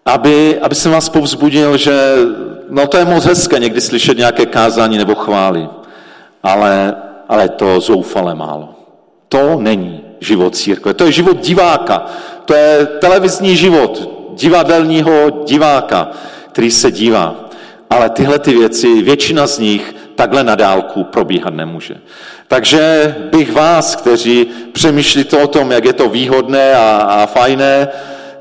aby, 0.06 0.60
aby 0.60 0.76
se 0.76 0.90
vás 0.90 1.10
povzbudil, 1.10 1.78
že 1.78 2.16
no 2.70 2.88
to 2.88 2.98
je 2.98 3.06
moc 3.06 3.26
hezké 3.26 3.60
někdy 3.60 3.82
slyšet 3.82 4.18
nějaké 4.18 4.46
kázání 4.46 4.98
nebo 4.98 5.16
chvály, 5.16 5.70
ale, 6.44 6.96
ale 7.30 7.50
to 7.50 7.80
zoufale 7.80 8.36
málo. 8.36 8.70
To 9.30 9.60
není 9.60 10.02
život 10.20 10.56
církve, 10.56 10.94
to 10.94 11.06
je 11.06 11.12
život 11.12 11.38
diváka, 11.38 12.06
to 12.46 12.54
je 12.54 12.86
televizní 12.86 13.56
život 13.56 14.10
divadelního 14.34 15.30
diváka, 15.46 16.12
který 16.52 16.72
se 16.72 16.92
dívá. 16.92 17.36
Ale 17.90 18.10
tyhle 18.10 18.40
ty 18.40 18.54
věci, 18.54 19.02
většina 19.02 19.48
z 19.48 19.60
nich 19.60 19.96
takhle 20.16 20.44
na 20.44 20.56
dálku 20.56 21.04
probíhat 21.04 21.54
nemůže. 21.54 21.96
Takže 22.48 23.16
bych 23.32 23.54
vás, 23.54 23.96
kteří 23.96 24.48
přemýšlíte 24.72 25.38
o 25.38 25.48
tom, 25.48 25.72
jak 25.72 25.86
je 25.86 25.94
to 25.94 26.10
výhodné 26.10 26.76
a, 26.76 26.98
a 26.98 27.26
fajné, 27.26 27.88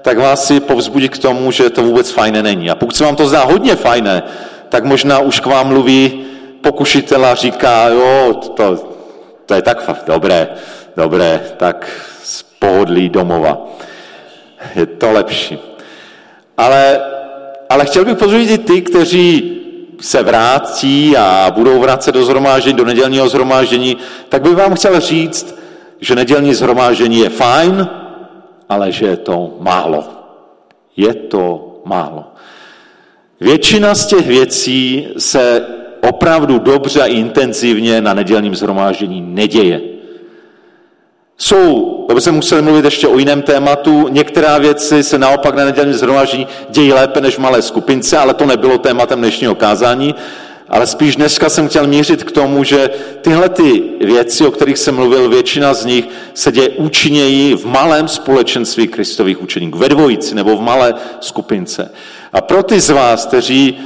tak 0.02 0.18
vás 0.18 0.46
si 0.46 0.60
povzbudit 0.60 1.12
k 1.12 1.18
tomu, 1.18 1.50
že 1.50 1.70
to 1.70 1.82
vůbec 1.82 2.10
fajné 2.10 2.42
není. 2.42 2.70
A 2.70 2.74
pokud 2.74 2.96
se 2.96 3.04
vám 3.04 3.16
to 3.16 3.26
zdá 3.26 3.44
hodně 3.44 3.76
fajné, 3.76 4.22
tak 4.68 4.84
možná 4.84 5.18
už 5.18 5.40
k 5.40 5.46
vám 5.46 5.68
mluví 5.68 6.24
pokušitel 6.60 7.26
a 7.26 7.34
říká, 7.34 7.88
jo, 7.88 8.34
to, 8.56 8.90
to 9.46 9.54
je 9.54 9.62
tak 9.62 9.82
fakt 9.82 10.04
dobré, 10.06 10.48
dobré, 10.96 11.40
tak 11.56 11.88
z 12.22 12.42
pohodlí 12.42 13.08
domova. 13.08 13.58
Je 14.74 14.86
to 14.86 15.12
lepší. 15.12 15.58
Ale, 16.56 17.00
ale 17.68 17.86
chtěl 17.86 18.04
bych 18.04 18.18
pozornit 18.18 18.66
ty, 18.66 18.82
kteří 18.82 19.56
se 20.00 20.22
vrátí 20.22 21.16
a 21.16 21.52
budou 21.54 21.80
vracet 21.80 22.12
do 22.12 22.24
zhromáždění, 22.24 22.76
do 22.76 22.84
nedělního 22.84 23.28
zhromáždění, 23.28 23.96
tak 24.28 24.42
bych 24.42 24.56
vám 24.56 24.74
chtěl 24.74 25.00
říct, 25.00 25.58
že 26.00 26.14
nedělní 26.14 26.54
zhromáždění 26.54 27.18
je 27.18 27.28
fajn, 27.28 27.88
ale 28.70 28.92
že 28.92 29.06
je 29.06 29.16
to 29.16 29.56
málo. 29.60 30.04
Je 30.96 31.14
to 31.14 31.74
málo. 31.84 32.24
Většina 33.40 33.94
z 33.94 34.06
těch 34.06 34.26
věcí 34.26 35.08
se 35.18 35.66
opravdu 36.08 36.58
dobře 36.58 37.02
a 37.02 37.06
intenzivně 37.06 38.00
na 38.00 38.14
nedělním 38.14 38.54
zhromáždění 38.54 39.20
neděje. 39.20 39.80
Jsou, 41.36 41.84
to 42.08 42.14
by 42.14 42.20
se 42.20 42.32
museli 42.32 42.62
mluvit 42.62 42.84
ještě 42.84 43.08
o 43.08 43.18
jiném 43.18 43.42
tématu, 43.42 44.08
některá 44.08 44.58
věci 44.58 45.02
se 45.02 45.18
naopak 45.18 45.54
na 45.54 45.64
nedělním 45.64 45.94
zhromáždění 45.94 46.46
dějí 46.70 46.92
lépe 46.92 47.20
než 47.20 47.34
v 47.36 47.38
malé 47.38 47.62
skupince, 47.62 48.18
ale 48.18 48.34
to 48.34 48.46
nebylo 48.46 48.78
tématem 48.78 49.18
dnešního 49.18 49.54
kázání. 49.54 50.14
Ale 50.70 50.86
spíš 50.86 51.16
dneska 51.16 51.48
jsem 51.48 51.68
chtěl 51.68 51.86
mířit 51.86 52.24
k 52.24 52.32
tomu, 52.32 52.64
že 52.64 52.90
tyhle 53.20 53.48
ty 53.48 53.82
věci, 54.00 54.46
o 54.46 54.50
kterých 54.50 54.78
jsem 54.78 54.94
mluvil, 54.94 55.28
většina 55.28 55.74
z 55.74 55.84
nich 55.84 56.08
se 56.34 56.52
děje 56.52 56.68
účinněji 56.68 57.56
v 57.56 57.64
malém 57.64 58.08
společenství 58.08 58.88
kristových 58.88 59.42
učeníků, 59.42 59.78
ve 59.78 59.88
dvojici 59.88 60.34
nebo 60.34 60.56
v 60.56 60.60
malé 60.60 60.94
skupince. 61.20 61.90
A 62.32 62.40
pro 62.40 62.62
ty 62.62 62.80
z 62.80 62.90
vás, 62.90 63.26
kteří 63.26 63.68
e, 63.68 63.78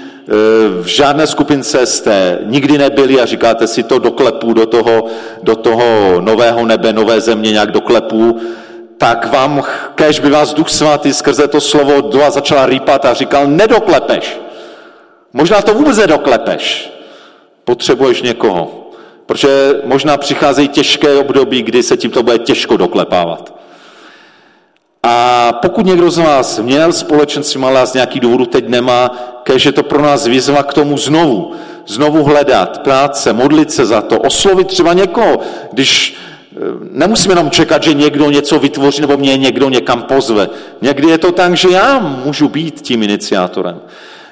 v 0.83 0.87
žádné 0.87 1.27
skupince 1.27 1.87
jste 1.87 2.39
nikdy 2.45 2.79
nebyli 2.79 3.21
a 3.21 3.27
říkáte 3.27 3.67
si 3.67 3.83
to 3.83 3.99
doklepu 3.99 4.53
do 4.53 4.67
toho, 4.67 5.07
do 5.43 5.57
toho 5.57 6.21
nového 6.21 6.67
nebe, 6.67 6.93
nové 6.93 7.21
země 7.21 7.53
nějak 7.53 7.71
doklepu, 7.71 8.41
tak 8.99 9.33
vám, 9.33 9.63
kež 9.95 10.21
by 10.21 10.31
vás 10.31 10.55
Duch 10.55 10.71
Svatý 10.71 11.13
skrze 11.13 11.49
to 11.49 11.61
slovo 11.61 12.11
vás 12.19 12.35
začala 12.35 12.67
rýpat 12.67 13.05
a 13.05 13.15
říkal, 13.15 13.47
nedoklepeš. 13.47 14.44
Možná 15.35 15.63
to 15.63 15.75
vůbec 15.75 15.97
nedoklepeš. 15.97 16.93
Potřebuješ 17.65 18.23
někoho. 18.23 18.91
Protože 19.27 19.75
možná 19.85 20.17
přicházejí 20.17 20.69
těžké 20.69 21.17
období, 21.17 21.63
kdy 21.63 21.83
se 21.83 21.97
tím 21.97 22.11
to 22.11 22.23
bude 22.23 22.39
těžko 22.39 22.77
doklepávat. 22.77 23.55
A 25.03 25.53
pokud 25.53 25.87
někdo 25.87 26.11
z 26.11 26.19
vás 26.19 26.59
měl 26.59 26.93
společenství, 26.93 27.63
ale 27.63 27.87
z 27.87 27.95
nějaký 27.95 28.21
důvodu 28.21 28.47
teď 28.47 28.69
nemá, 28.69 29.11
kež 29.43 29.67
je 29.67 29.73
to 29.73 29.83
pro 29.83 30.03
nás 30.03 30.27
výzva 30.27 30.63
k 30.63 30.75
tomu 30.75 30.99
znovu, 30.99 31.53
znovu 31.87 32.25
hledat 32.25 32.79
práce, 32.79 33.33
modlit 33.33 33.73
se 33.73 33.87
za 33.87 34.01
to, 34.01 34.19
oslovit 34.19 34.67
třeba 34.67 34.93
někoho, 34.93 35.41
když 35.73 36.17
eh, 36.53 36.59
nemusíme 36.91 37.33
jenom 37.33 37.51
čekat, 37.51 37.83
že 37.83 37.95
někdo 37.95 38.31
něco 38.31 38.59
vytvoří 38.59 39.01
nebo 39.01 39.17
mě 39.17 39.37
někdo 39.37 39.69
někam 39.69 40.03
pozve. 40.03 40.49
Někdy 40.83 41.09
je 41.09 41.19
to 41.19 41.33
tak, 41.33 41.57
že 41.57 41.69
já 41.71 41.99
můžu 41.99 42.49
být 42.49 42.81
tím 42.81 43.03
iniciátorem. 43.03 43.81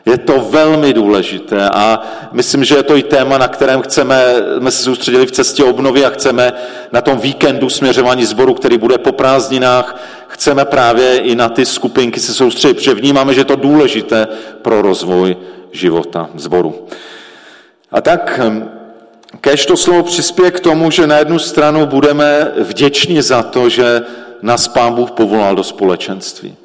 Je 0.06 0.18
to 0.18 0.40
velmi 0.40 0.92
důležité 0.92 1.68
a 1.68 2.02
myslím, 2.32 2.64
že 2.64 2.74
je 2.74 2.82
to 2.82 2.96
i 2.96 3.02
téma, 3.02 3.38
na 3.38 3.48
kterém 3.48 3.82
chceme, 3.82 4.24
jsme 4.58 4.70
se 4.70 4.82
soustředili 4.82 5.26
v 5.26 5.32
cestě 5.32 5.64
obnovy 5.64 6.04
a 6.04 6.10
chceme 6.10 6.52
na 6.92 7.00
tom 7.00 7.18
víkendu 7.18 7.70
směřování 7.70 8.24
sboru, 8.24 8.54
který 8.54 8.78
bude 8.78 8.98
po 8.98 9.12
prázdninách, 9.12 10.00
chceme 10.28 10.64
právě 10.64 11.18
i 11.18 11.34
na 11.34 11.48
ty 11.48 11.66
skupinky 11.66 12.20
se 12.20 12.34
soustředit, 12.34 12.74
protože 12.74 12.94
vnímáme, 12.94 13.34
že 13.34 13.40
je 13.40 13.44
to 13.44 13.56
důležité 13.56 14.28
pro 14.62 14.82
rozvoj 14.82 15.36
života 15.72 16.30
sboru. 16.34 16.86
A 17.92 18.00
tak 18.00 18.40
hm, 18.42 18.70
kež 19.40 19.66
to 19.66 19.76
slovo 19.76 20.02
přispěje 20.02 20.50
k 20.50 20.60
tomu, 20.60 20.90
že 20.90 21.06
na 21.06 21.18
jednu 21.18 21.38
stranu 21.38 21.86
budeme 21.86 22.52
vděční 22.58 23.22
za 23.22 23.42
to, 23.42 23.68
že 23.68 24.02
nás 24.42 24.68
Pán 24.68 24.94
Bůh 24.94 25.10
povolal 25.10 25.56
do 25.56 25.64
společenství. 25.64 26.56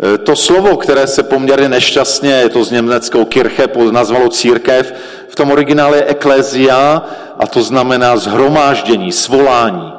Eh, 0.00 0.18
to 0.18 0.36
slovo, 0.36 0.76
které 0.76 1.06
se 1.06 1.22
poměrně 1.22 1.68
nešťastně, 1.68 2.30
je 2.30 2.48
to 2.48 2.64
z 2.64 2.70
německého 2.70 3.24
kirche, 3.24 3.68
nazvalo 3.90 4.28
církev, 4.28 4.94
v 5.28 5.34
tom 5.34 5.50
originále 5.50 5.96
je 5.96 6.04
eklezia 6.04 7.02
a 7.38 7.46
to 7.46 7.62
znamená 7.62 8.16
zhromáždění, 8.16 9.12
svolání. 9.12 9.92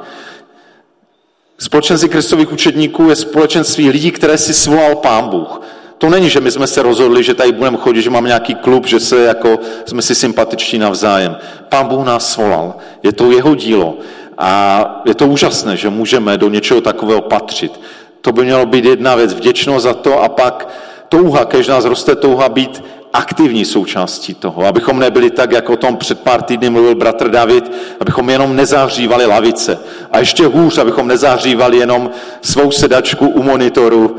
Společenství 1.58 2.08
kristových 2.08 2.52
učedníků 2.52 3.08
je 3.08 3.16
společenství 3.16 3.90
lidí, 3.90 4.10
které 4.10 4.38
si 4.38 4.54
svolal 4.54 4.94
pán 4.96 5.28
Bůh. 5.28 5.60
To 5.98 6.10
není, 6.10 6.30
že 6.30 6.40
my 6.40 6.50
jsme 6.50 6.66
se 6.66 6.82
rozhodli, 6.82 7.22
že 7.22 7.34
tady 7.34 7.52
budeme 7.52 7.76
chodit, 7.76 8.02
že 8.02 8.10
máme 8.10 8.28
nějaký 8.28 8.54
klub, 8.54 8.86
že 8.86 9.00
se 9.00 9.24
jako, 9.24 9.58
jsme 9.86 10.02
si 10.02 10.14
sympatiční 10.14 10.78
navzájem. 10.78 11.36
Pán 11.68 11.86
Bůh 11.86 12.06
nás 12.06 12.32
svolal. 12.32 12.74
Je 13.02 13.12
to 13.12 13.30
jeho 13.30 13.54
dílo. 13.54 13.98
A 14.38 15.02
je 15.04 15.14
to 15.14 15.26
úžasné, 15.26 15.76
že 15.76 15.90
můžeme 15.90 16.38
do 16.38 16.48
něčeho 16.48 16.80
takového 16.80 17.20
patřit. 17.20 17.80
To 18.24 18.32
by 18.32 18.44
mělo 18.44 18.66
být 18.66 18.84
jedna 18.84 19.14
věc, 19.14 19.34
vděčnost 19.34 19.84
za 19.84 19.94
to 19.94 20.22
a 20.22 20.28
pak 20.28 20.68
touha, 21.08 21.44
kež 21.44 21.68
nás 21.68 21.84
roste 21.84 22.16
touha 22.16 22.48
být 22.48 22.82
aktivní 23.12 23.64
součástí 23.64 24.34
toho, 24.34 24.66
abychom 24.66 24.98
nebyli 24.98 25.30
tak, 25.30 25.52
jako 25.52 25.72
o 25.72 25.76
tom 25.76 25.96
před 25.96 26.20
pár 26.20 26.42
týdny 26.42 26.70
mluvil 26.70 26.94
bratr 26.94 27.30
David, 27.30 27.72
abychom 28.00 28.30
jenom 28.30 28.56
nezahřívali 28.56 29.26
lavice. 29.26 29.78
A 30.10 30.18
ještě 30.18 30.46
hůř, 30.46 30.78
abychom 30.78 31.08
nezahřívali 31.08 31.76
jenom 31.76 32.10
svou 32.42 32.70
sedačku 32.70 33.28
u 33.28 33.42
monitoru 33.42 34.16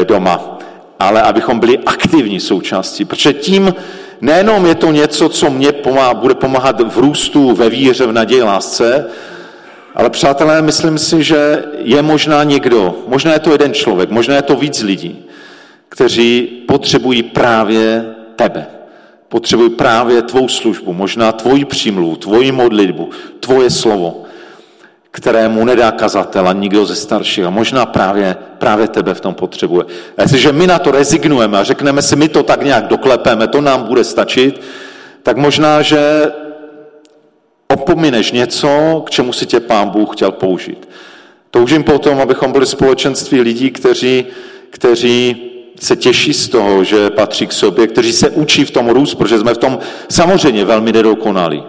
e, 0.00 0.04
doma, 0.04 0.58
ale 0.98 1.22
abychom 1.22 1.60
byli 1.60 1.78
aktivní 1.78 2.40
součástí, 2.40 3.04
protože 3.04 3.32
tím 3.32 3.74
nejenom 4.20 4.66
je 4.66 4.74
to 4.74 4.92
něco, 4.92 5.28
co 5.28 5.50
mě 5.50 5.72
pomáhá, 5.72 6.14
bude 6.14 6.34
pomáhat 6.34 6.80
v 6.80 6.98
růstu, 6.98 7.54
ve 7.54 7.68
víře, 7.68 8.06
v 8.06 8.12
naději, 8.12 8.42
lásce, 8.42 9.06
ale 9.94 10.10
přátelé, 10.10 10.62
myslím 10.62 10.98
si, 10.98 11.22
že 11.22 11.64
je 11.78 12.02
možná 12.02 12.44
někdo, 12.44 12.94
možná 13.06 13.32
je 13.32 13.38
to 13.38 13.52
jeden 13.52 13.74
člověk, 13.74 14.10
možná 14.10 14.34
je 14.34 14.42
to 14.42 14.56
víc 14.56 14.82
lidí, 14.82 15.24
kteří 15.88 16.42
potřebují 16.68 17.22
právě 17.22 18.04
tebe. 18.36 18.66
Potřebují 19.28 19.70
právě 19.70 20.22
tvou 20.22 20.48
službu, 20.48 20.92
možná 20.92 21.32
tvoji 21.32 21.64
přímluvu, 21.64 22.16
tvoji 22.16 22.52
modlitbu, 22.52 23.10
tvoje 23.40 23.70
slovo. 23.70 24.24
kterému 25.12 25.64
nedá 25.64 25.92
kazatel 25.92 26.48
a 26.48 26.52
nikdo 26.52 26.86
ze 26.86 26.96
starších. 26.96 27.44
A 27.44 27.50
možná 27.50 27.86
právě, 27.86 28.36
právě 28.58 28.88
tebe 28.88 29.14
v 29.14 29.20
tom 29.20 29.34
potřebuje. 29.34 29.84
A 30.16 30.22
jestliže 30.22 30.52
my 30.52 30.66
na 30.66 30.78
to 30.78 30.90
rezignujeme 30.90 31.58
a 31.58 31.64
řekneme 31.64 32.02
si, 32.02 32.16
my 32.16 32.28
to 32.28 32.42
tak 32.42 32.62
nějak 32.64 32.86
doklepeme, 32.86 33.48
to 33.48 33.60
nám 33.60 33.82
bude 33.82 34.04
stačit, 34.04 34.60
tak 35.22 35.36
možná, 35.36 35.82
že 35.82 36.32
opomineš 37.72 38.32
něco, 38.32 39.02
k 39.06 39.10
čemu 39.10 39.32
si 39.32 39.46
tě 39.46 39.60
pán 39.60 39.88
Bůh 39.88 40.16
chtěl 40.16 40.32
použít. 40.32 40.88
Toužím 41.50 41.84
potom, 41.84 42.20
abychom 42.20 42.52
byli 42.52 42.66
společenství 42.66 43.40
lidí, 43.40 43.70
kteří, 43.70 44.26
kteří 44.70 45.36
se 45.80 45.96
těší 45.96 46.34
z 46.34 46.48
toho, 46.48 46.84
že 46.84 47.10
patří 47.10 47.46
k 47.46 47.52
sobě, 47.52 47.86
kteří 47.86 48.12
se 48.12 48.30
učí 48.30 48.64
v 48.64 48.70
tom 48.70 48.88
růst, 48.88 49.14
protože 49.14 49.38
jsme 49.38 49.54
v 49.54 49.58
tom 49.58 49.78
samozřejmě 50.08 50.64
velmi 50.64 50.92
nedokonalí. 50.92 51.64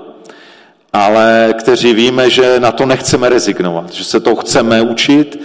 Ale 0.93 1.53
kteří 1.59 1.93
víme, 1.93 2.29
že 2.29 2.59
na 2.59 2.71
to 2.71 2.85
nechceme 2.85 3.29
rezignovat, 3.29 3.91
že 3.91 4.03
se 4.03 4.19
to 4.19 4.35
chceme 4.35 4.81
učit 4.81 5.41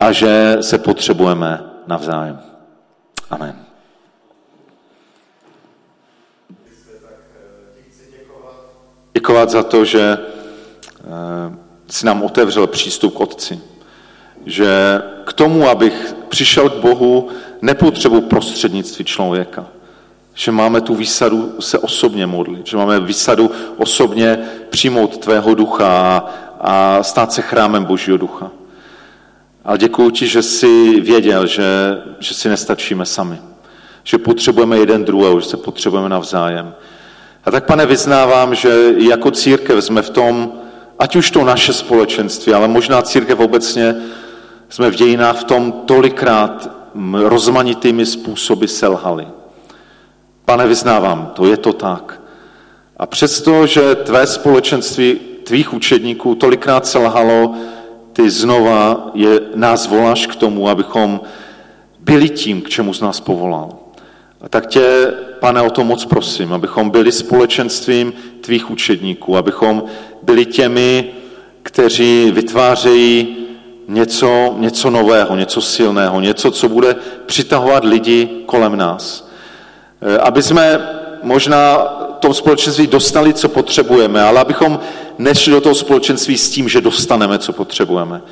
a 0.00 0.12
že 0.12 0.56
se 0.60 0.78
potřebujeme 0.78 1.60
navzájem. 1.86 2.38
Amen. 3.30 3.65
Děkovat 9.26 9.50
za 9.50 9.62
to, 9.62 9.84
že 9.84 10.18
eh, 10.20 11.56
si 11.88 12.06
nám 12.06 12.22
otevřel 12.22 12.66
přístup 12.66 13.14
k 13.14 13.20
Otci. 13.20 13.60
Že 14.46 15.02
k 15.24 15.32
tomu, 15.32 15.68
abych 15.68 16.14
přišel 16.28 16.70
k 16.70 16.74
Bohu, 16.74 17.28
nepotřebuji 17.62 18.20
prostřednictví 18.20 19.04
člověka. 19.04 19.66
Že 20.34 20.52
máme 20.52 20.80
tu 20.80 20.94
výsadu 20.94 21.54
se 21.60 21.78
osobně 21.78 22.26
modlit, 22.26 22.66
že 22.66 22.76
máme 22.76 23.00
výsadu 23.00 23.50
osobně 23.76 24.38
přijmout 24.70 25.18
tvého 25.18 25.54
ducha 25.54 26.24
a 26.60 27.02
stát 27.02 27.32
se 27.32 27.42
chrámem 27.42 27.84
Božího 27.84 28.16
ducha. 28.16 28.50
Ale 29.64 29.78
děkuji 29.78 30.10
ti, 30.10 30.26
že 30.26 30.42
jsi 30.42 31.00
věděl, 31.00 31.46
že, 31.46 31.64
že 32.18 32.34
si 32.34 32.48
nestačíme 32.48 33.06
sami. 33.06 33.38
Že 34.04 34.18
potřebujeme 34.18 34.78
jeden 34.78 35.04
druhého, 35.04 35.40
že 35.40 35.48
se 35.48 35.56
potřebujeme 35.56 36.08
navzájem. 36.08 36.74
A 37.46 37.50
tak, 37.50 37.64
pane, 37.64 37.86
vyznávám, 37.86 38.54
že 38.54 38.94
jako 38.96 39.30
církev 39.30 39.84
jsme 39.84 40.02
v 40.02 40.10
tom, 40.10 40.52
ať 40.98 41.16
už 41.16 41.30
to 41.30 41.44
naše 41.44 41.72
společenství, 41.72 42.52
ale 42.52 42.68
možná 42.68 43.02
církev 43.02 43.40
obecně, 43.40 43.96
jsme 44.68 44.90
v 44.90 44.94
dějinách 44.94 45.40
v 45.40 45.44
tom 45.44 45.72
tolikrát 45.72 46.70
rozmanitými 47.12 48.06
způsoby 48.06 48.66
selhali. 48.66 49.28
Pane, 50.44 50.66
vyznávám, 50.66 51.32
to 51.34 51.46
je 51.46 51.56
to 51.56 51.72
tak. 51.72 52.20
A 52.96 53.06
přesto, 53.06 53.66
že 53.66 53.94
tvé 53.94 54.26
společenství, 54.26 55.14
tvých 55.44 55.72
učedníků 55.72 56.34
tolikrát 56.34 56.86
selhalo, 56.86 57.54
ty 58.12 58.30
znova 58.30 59.10
je, 59.14 59.40
nás 59.54 59.86
voláš 59.86 60.26
k 60.26 60.36
tomu, 60.36 60.68
abychom 60.68 61.20
byli 62.00 62.28
tím, 62.28 62.62
k 62.62 62.68
čemu 62.68 62.94
z 62.94 63.00
nás 63.00 63.20
povolal. 63.20 63.70
A 64.40 64.48
tak 64.48 64.66
tě, 64.66 65.12
pane, 65.40 65.62
o 65.62 65.70
to 65.70 65.84
moc 65.84 66.04
prosím, 66.04 66.52
abychom 66.52 66.90
byli 66.90 67.12
společenstvím 67.12 68.12
tvých 68.40 68.70
učedníků, 68.70 69.36
abychom 69.36 69.84
byli 70.22 70.46
těmi, 70.46 71.10
kteří 71.62 72.30
vytvářejí 72.30 73.36
něco, 73.88 74.54
něco 74.58 74.90
nového, 74.90 75.36
něco 75.36 75.60
silného, 75.60 76.20
něco, 76.20 76.50
co 76.50 76.68
bude 76.68 76.96
přitahovat 77.26 77.84
lidi 77.84 78.28
kolem 78.46 78.76
nás. 78.76 79.28
E, 80.02 80.18
aby 80.18 80.42
jsme 80.42 80.88
možná 81.22 81.78
tom 82.26 82.34
společenství 82.34 82.86
dostali, 82.86 83.34
co 83.34 83.48
potřebujeme, 83.48 84.22
ale 84.22 84.40
abychom 84.40 84.78
nešli 85.18 85.52
do 85.52 85.60
toho 85.60 85.74
společenství 85.74 86.38
s 86.38 86.50
tím, 86.50 86.68
že 86.68 86.80
dostaneme, 86.80 87.38
co 87.38 87.52
potřebujeme. 87.52 88.22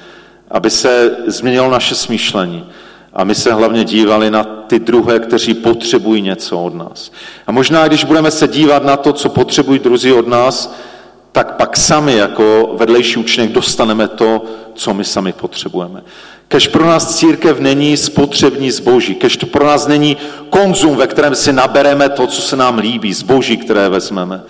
Aby 0.51 0.71
se 0.71 1.17
změnilo 1.27 1.71
naše 1.71 1.95
smýšlení. 1.95 2.67
A 3.15 3.25
my 3.25 3.35
se 3.35 3.53
hlavně 3.53 3.85
dívali 3.85 4.31
na 4.31 4.45
ty 4.45 4.79
druhé, 4.79 5.19
kteří 5.19 5.55
potřebují 5.55 6.23
něco 6.23 6.63
od 6.63 6.75
nás. 6.75 7.13
A 7.47 7.53
možná, 7.53 7.89
když 7.89 8.05
budeme 8.05 8.31
se 8.31 8.49
dívat 8.49 8.85
na 8.85 8.97
to, 8.97 9.13
co 9.13 9.29
potřebují 9.29 9.79
druzí 9.79 10.13
od 10.13 10.29
nás, 10.29 10.75
tak 11.33 11.57
pak 11.57 11.77
sami 11.77 12.17
jako 12.17 12.75
vedlejší 12.79 13.17
účinek 13.17 13.53
dostaneme 13.53 14.09
to, 14.09 14.45
co 14.75 14.95
my 14.95 15.05
sami 15.05 15.33
potřebujeme. 15.33 16.03
Kež 16.49 16.69
pro 16.69 16.87
nás 16.87 17.17
církev 17.17 17.61
není 17.61 17.97
spotřební 17.97 18.71
zboží, 18.71 19.15
kež 19.15 19.37
to 19.37 19.47
pro 19.47 19.67
nás 19.67 19.87
není 19.87 20.17
konzum, 20.51 20.97
ve 20.97 21.07
kterém 21.07 21.35
si 21.35 21.53
nabereme 21.53 22.09
to, 22.09 22.27
co 22.27 22.43
se 22.43 22.57
nám 22.57 22.79
líbí, 22.79 23.13
zboží, 23.13 23.57
které 23.57 23.89
vezmeme. 23.89 24.43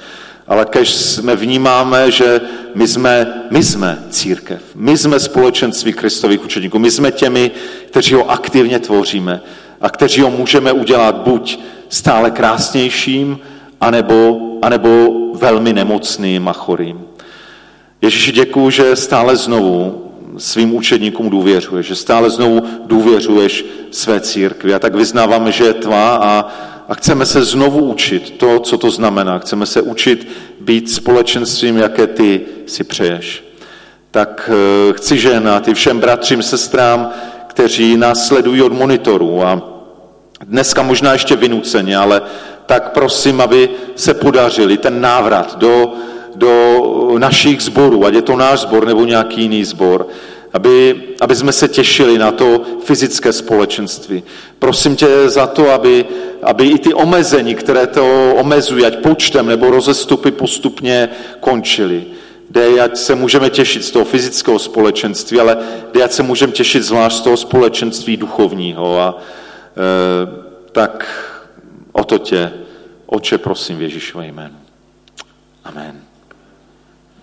Ale 0.46 0.64
kež 0.64 0.94
jsme 0.94 1.36
vnímáme, 1.36 2.10
že 2.10 2.40
my 2.74 2.88
jsme, 2.88 3.42
my 3.50 3.62
jsme 3.62 3.98
církev, 4.10 4.62
my 4.74 4.98
jsme 4.98 5.20
společenství 5.20 5.92
kristových 5.92 6.44
učeníků, 6.44 6.78
my 6.78 6.90
jsme 6.90 7.12
těmi, 7.12 7.50
kteří 7.86 8.14
ho 8.14 8.30
aktivně 8.30 8.78
tvoříme 8.78 9.40
a 9.80 9.90
kteří 9.90 10.20
ho 10.20 10.30
můžeme 10.30 10.72
udělat 10.72 11.14
buď 11.16 11.58
stále 11.88 12.30
krásnějším, 12.30 13.38
anebo, 13.80 14.40
anebo 14.62 15.08
velmi 15.34 15.72
nemocným 15.72 16.48
a 16.48 16.52
chorým. 16.52 17.00
Ježíši, 18.02 18.32
děkuju, 18.32 18.70
že 18.70 18.96
stále 18.96 19.36
znovu 19.36 20.04
svým 20.38 20.74
učedníkům 20.74 21.30
důvěřuješ, 21.30 21.86
že 21.86 21.94
stále 21.94 22.30
znovu 22.30 22.62
důvěřuješ 22.86 23.64
své 23.90 24.20
církvi. 24.20 24.74
A 24.74 24.78
tak 24.78 24.94
vyznáváme, 24.94 25.52
že 25.52 25.64
je 25.64 25.74
tvá 25.74 26.16
a, 26.16 26.48
a 26.88 26.94
chceme 26.94 27.26
se 27.26 27.44
znovu 27.44 27.80
učit 27.80 28.30
to, 28.30 28.60
co 28.60 28.78
to 28.78 28.90
znamená. 28.90 29.38
Chceme 29.38 29.66
se 29.66 29.82
učit 29.82 30.28
být 30.60 30.90
společenstvím, 30.90 31.76
jaké 31.76 32.06
ty 32.06 32.40
si 32.66 32.84
přeješ. 32.84 33.44
Tak 34.10 34.50
eh, 34.52 34.92
chci 34.92 35.18
ženat 35.18 35.68
i 35.68 35.74
všem 35.74 36.00
bratřím, 36.00 36.42
sestrám, 36.42 37.10
kteří 37.46 37.96
nás 37.96 38.26
sledují 38.26 38.62
od 38.62 38.72
monitoru 38.72 39.42
a 39.44 39.62
dneska 40.44 40.82
možná 40.82 41.12
ještě 41.12 41.36
vynuceně, 41.36 41.96
ale 41.96 42.22
tak 42.66 42.92
prosím, 42.92 43.40
aby 43.40 43.70
se 43.96 44.14
podařili 44.14 44.78
ten 44.78 45.00
návrat 45.00 45.58
do, 45.58 45.92
do 46.34 46.82
našich 47.18 47.62
zborů, 47.62 48.06
ať 48.06 48.14
je 48.14 48.22
to 48.22 48.36
náš 48.36 48.60
zbor 48.60 48.86
nebo 48.86 49.04
nějaký 49.04 49.40
jiný 49.40 49.64
zbor, 49.64 50.06
aby, 50.54 51.02
aby 51.20 51.36
jsme 51.36 51.52
se 51.52 51.68
těšili 51.68 52.18
na 52.18 52.32
to 52.32 52.62
fyzické 52.84 53.32
společenství. 53.32 54.22
Prosím 54.58 54.96
tě 54.96 55.28
za 55.28 55.46
to, 55.46 55.70
aby, 55.70 56.06
aby 56.42 56.66
i 56.66 56.78
ty 56.78 56.94
omezení, 56.94 57.54
které 57.54 57.86
to 57.86 58.34
omezují, 58.36 58.86
ať 58.86 58.96
počtem 58.96 59.46
nebo 59.46 59.70
rozestupy 59.70 60.30
postupně 60.30 61.08
končily. 61.40 62.04
Dej, 62.50 62.80
ať 62.80 62.96
se 62.96 63.14
můžeme 63.14 63.50
těšit 63.50 63.84
z 63.84 63.90
toho 63.90 64.04
fyzického 64.04 64.58
společenství, 64.58 65.40
ale 65.40 65.56
dej, 65.92 66.02
ať 66.02 66.12
se 66.12 66.22
můžeme 66.22 66.52
těšit 66.52 66.82
zvlášť 66.82 67.16
z 67.16 67.20
toho 67.20 67.36
společenství 67.36 68.16
duchovního. 68.16 69.00
A 69.00 69.18
e, 69.18 69.22
tak 70.72 71.06
o 71.92 72.04
to 72.04 72.18
tě, 72.18 72.52
oče, 73.06 73.38
prosím 73.38 73.78
v 73.78 73.82
Ježíšové 73.82 74.26
jménu. 74.26 74.56
Amen. 75.64 76.03